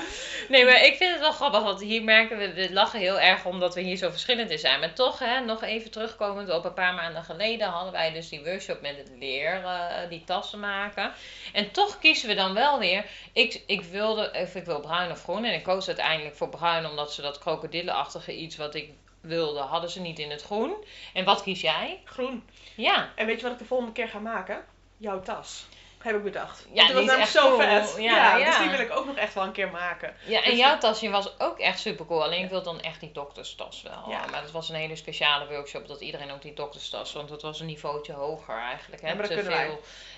Nee, 0.49 0.65
maar 0.65 0.83
ik 0.83 0.95
vind 0.95 1.11
het 1.11 1.19
wel 1.19 1.31
grappig, 1.31 1.61
want 1.61 1.81
hier 1.81 2.03
merken 2.03 2.37
we, 2.37 2.53
we 2.53 2.73
lachen 2.73 2.99
heel 2.99 3.19
erg 3.19 3.45
omdat 3.45 3.75
we 3.75 3.81
hier 3.81 3.95
zo 3.97 4.09
verschillend 4.09 4.49
in 4.51 4.59
zijn. 4.59 4.79
Maar 4.79 4.93
toch, 4.93 5.19
hè, 5.19 5.39
nog 5.39 5.63
even 5.63 5.91
terugkomend 5.91 6.49
op 6.51 6.65
een 6.65 6.73
paar 6.73 6.93
maanden 6.93 7.23
geleden 7.23 7.67
hadden 7.67 7.91
wij 7.91 8.11
dus 8.11 8.29
die 8.29 8.43
workshop 8.43 8.81
met 8.81 8.97
het 8.97 9.11
leer, 9.19 9.63
eh, 9.65 10.09
die 10.09 10.23
tassen 10.25 10.59
maken. 10.59 11.11
En 11.53 11.71
toch 11.71 11.99
kiezen 11.99 12.27
we 12.27 12.35
dan 12.35 12.53
wel 12.53 12.79
weer, 12.79 13.05
ik, 13.33 13.61
ik 13.67 13.81
wilde, 13.83 14.31
of 14.41 14.55
ik 14.55 14.65
wil 14.65 14.79
bruin 14.79 15.11
of 15.11 15.23
groen 15.23 15.43
en 15.45 15.53
ik 15.53 15.63
koos 15.63 15.87
uiteindelijk 15.87 16.35
voor 16.35 16.49
bruin 16.49 16.85
omdat 16.85 17.13
ze 17.13 17.21
dat 17.21 17.37
krokodillenachtige 17.39 18.35
iets 18.35 18.57
wat 18.57 18.75
ik 18.75 18.89
wilde, 19.25 19.59
hadden 19.59 19.89
ze 19.89 20.01
niet 20.01 20.19
in 20.19 20.29
het 20.31 20.41
groen. 20.41 20.73
En 21.13 21.25
wat 21.25 21.41
kies 21.43 21.61
jij? 21.61 22.01
Groen. 22.05 22.49
Ja, 22.75 23.09
En 23.15 23.25
weet 23.25 23.37
je 23.37 23.43
wat 23.43 23.51
ik 23.51 23.59
de 23.59 23.65
volgende 23.65 23.91
keer 23.93 24.07
ga 24.07 24.19
maken? 24.19 24.65
Jouw 24.97 25.19
tas. 25.21 25.65
heb 25.99 26.15
ik 26.15 26.23
bedacht. 26.23 26.67
Ja, 26.73 26.85
die 26.85 26.93
was 26.93 27.03
is 27.03 27.07
namelijk 27.09 27.19
echt 27.19 27.31
zo 27.43 27.47
cool. 27.47 27.57
vet. 27.59 27.95
Ja, 27.97 28.35
Dus 28.37 28.45
ja. 28.45 28.59
die 28.61 28.69
wil 28.69 28.79
ik 28.79 28.91
ook 28.97 29.05
nog 29.05 29.15
echt 29.15 29.33
wel 29.33 29.43
een 29.43 29.51
keer 29.51 29.71
maken. 29.71 30.15
Ja, 30.25 30.41
en 30.43 30.49
Dus- 30.49 30.59
jouw 30.59 30.77
tasje 30.77 31.09
was 31.09 31.39
ook 31.39 31.59
echt 31.59 31.79
super 31.79 32.05
cool. 32.05 32.23
Alleen 32.23 32.43
ik 32.43 32.49
wil 32.49 32.63
dan 32.63 32.81
echt 32.81 32.99
die 32.99 33.11
dokterstas 33.11 33.81
wel. 33.81 34.03
Ja. 34.09 34.25
Maar 34.31 34.41
dat 34.41 34.51
was 34.51 34.69
een 34.69 34.75
hele 34.75 34.95
speciale 34.95 35.47
workshop 35.47 35.87
dat 35.87 36.01
iedereen 36.01 36.31
ook 36.31 36.41
die 36.41 36.53
dokterstas. 36.53 37.13
Want 37.13 37.29
dat 37.29 37.41
was 37.41 37.59
een 37.59 37.65
niveautje 37.65 38.13
hoger 38.13 38.57
eigenlijk. 38.57 39.01
Hè? 39.01 39.07
Ja, 39.07 39.13
maar 39.13 39.27
dat 39.27 39.37
Te 39.37 39.41
kunnen 39.43 39.57
wij. 39.67 39.77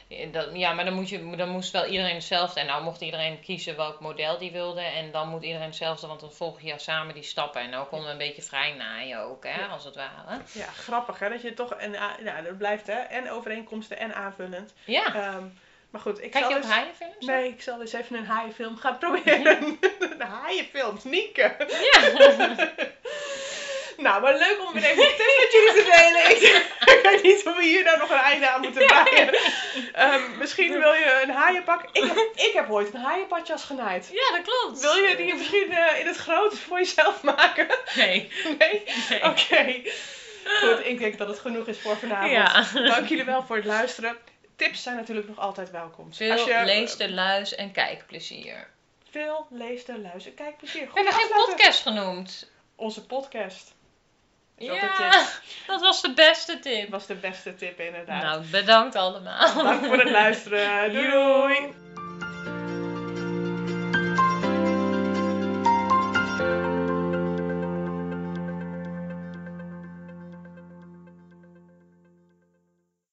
Veel. 0.10 0.32
Dat, 0.32 0.50
ja, 0.54 0.74
maar 0.74 0.86
dan, 0.86 0.94
moet 0.94 1.10
je, 1.10 1.36
dan 1.36 1.50
moest 1.50 1.72
wel 1.72 1.86
iedereen 1.86 2.14
hetzelfde. 2.16 2.60
En 2.60 2.66
nou 2.66 2.84
mocht 2.84 3.02
iedereen 3.02 3.40
kiezen 3.40 3.76
welk 3.76 4.00
model 4.00 4.38
die 4.38 4.52
wilde. 4.52 4.82
En 4.82 5.12
dan 5.12 5.28
moet 5.30 5.44
iedereen 5.44 5.66
hetzelfde, 5.68 6.08
want 6.08 6.20
dan 6.20 6.32
volg 6.34 6.62
je 6.62 6.74
samen 6.80 7.14
die 7.14 7.24
stappen. 7.24 7.62
En 7.62 7.70
nou 7.70 7.88
konden 7.88 8.06
we 8.08 8.12
een 8.12 8.18
beetje 8.28 8.42
vrij 8.42 8.74
naaien 8.74 9.20
ook, 9.20 9.44
hè, 9.44 9.60
Ja. 9.62 9.68
als 9.68 9.84
het 9.84 9.96
ware. 9.96 10.42
Ja, 10.52 10.66
grappig 10.66 11.20
hè, 11.20 11.30
dat 11.30 11.42
je 11.42 11.54
toch, 11.54 11.74
en, 11.74 11.96
ah, 11.96 12.12
ja, 12.24 12.42
dat 12.42 12.58
blijft 12.58 12.88
hè, 12.88 12.94
en 13.00 13.32
overeenkomsten 13.32 13.98
en 14.00 14.16
aanvullend. 14.16 14.74
Ja. 14.86 15.06
Ehm, 15.16 15.44
maar 15.90 16.02
goed, 16.02 16.24
ik 16.24 16.32
Kijk 16.32 16.44
zal 16.44 16.54
je 16.54 16.58
ook 16.58 16.64
eens- 16.64 16.74
haaienfilms? 16.74 17.26
Nee, 17.26 17.48
ik 17.48 17.62
zal 17.62 17.82
eens 17.82 17.94
even 17.94 18.16
een 18.18 18.26
haaienfilm 18.26 18.78
gaan 18.78 18.98
proberen. 18.98 19.78
een 20.00 20.22
haaienfilm, 20.22 21.00
Nienke. 21.04 21.56
Ja. 21.92 22.56
Nou, 23.98 24.22
maar 24.22 24.38
leuk 24.38 24.58
om 24.68 24.74
weer 24.74 24.84
even 24.84 25.04
tips 25.04 25.18
met 25.18 25.52
jullie 25.52 25.74
te 25.74 25.84
delen. 25.98 26.62
Weet 27.10 27.24
niet 27.24 27.44
hoe 27.44 27.56
we 27.56 27.64
hier 27.64 27.84
nou 27.84 27.98
nog 27.98 28.10
een 28.10 28.18
einde 28.18 28.50
aan 28.50 28.62
moeten 28.62 28.86
breien. 29.04 29.36
Ehm, 29.94 30.38
misschien 30.38 30.72
wil 30.72 30.94
je 30.94 31.20
een 31.24 31.30
haaienpak. 31.30 31.84
Ik 31.92 32.04
heb, 32.04 32.18
ik 32.36 32.52
heb 32.54 32.70
ooit 32.70 32.94
een 32.94 33.00
haaienpatjas 33.00 33.64
genaaid. 33.64 34.10
ja, 34.12 34.38
dat 34.38 34.42
klopt. 34.42 34.82
Wil 34.82 34.96
je 34.96 35.16
die 35.16 35.36
misschien 35.36 35.72
eh, 35.72 36.00
in 36.00 36.08
het 36.08 36.18
groot 36.18 36.60
voor 36.60 36.78
jezelf 36.78 37.24
maken? 37.24 37.68
Nee. 37.96 38.32
Nee? 38.60 38.84
nee. 39.10 39.24
Oké. 39.24 39.82
Goed, 40.44 40.86
ik 40.86 41.00
denk 41.00 41.18
dat 41.18 41.28
het 41.28 41.40
genoeg 41.40 41.68
is 41.68 41.80
voor 41.80 41.98
vanavond. 41.98 42.32
Ja. 42.32 42.66
Dank 42.74 43.08
jullie 43.08 43.24
wel 43.24 43.44
voor 43.44 43.56
het 43.56 43.66
luisteren. 43.66 44.18
Tips 44.56 44.84
zijn 44.84 44.96
natuurlijk 44.96 45.28
nog 45.28 45.40
altijd 45.40 45.72
welkom. 45.72 46.14
Veel 46.14 46.32
Als 46.32 46.44
je, 46.44 46.62
leester, 46.66 47.10
luis 47.10 47.56
en 47.56 47.72
kijkplezier. 47.72 48.68
Veel 49.10 49.48
leester, 49.50 50.00
luister, 50.00 50.32
kijk 50.32 50.58
plezier. 50.58 50.82
We 50.82 50.92
hebben 50.94 51.14
geen 51.14 51.30
podcast 51.46 51.82
genoemd. 51.82 52.50
Onze 52.76 53.06
podcast. 53.06 53.76
Is 54.58 54.68
Ja, 54.68 55.10
tip. 55.12 55.42
dat 55.68 55.82
was 55.82 56.02
de 56.02 56.14
beste 56.14 56.60
tip. 56.60 56.90
was 56.90 57.06
de 57.06 57.16
beste 57.16 57.56
tip 57.56 57.80
inderdaad. 57.80 58.22
Nou, 58.24 58.44
bedankt 58.52 58.96
allemaal. 58.96 59.64
Dank 59.64 59.86
voor 59.86 59.98
het 59.98 60.10
luisteren. 60.10 60.92
Doei 60.94 61.12
doei. 61.12 61.74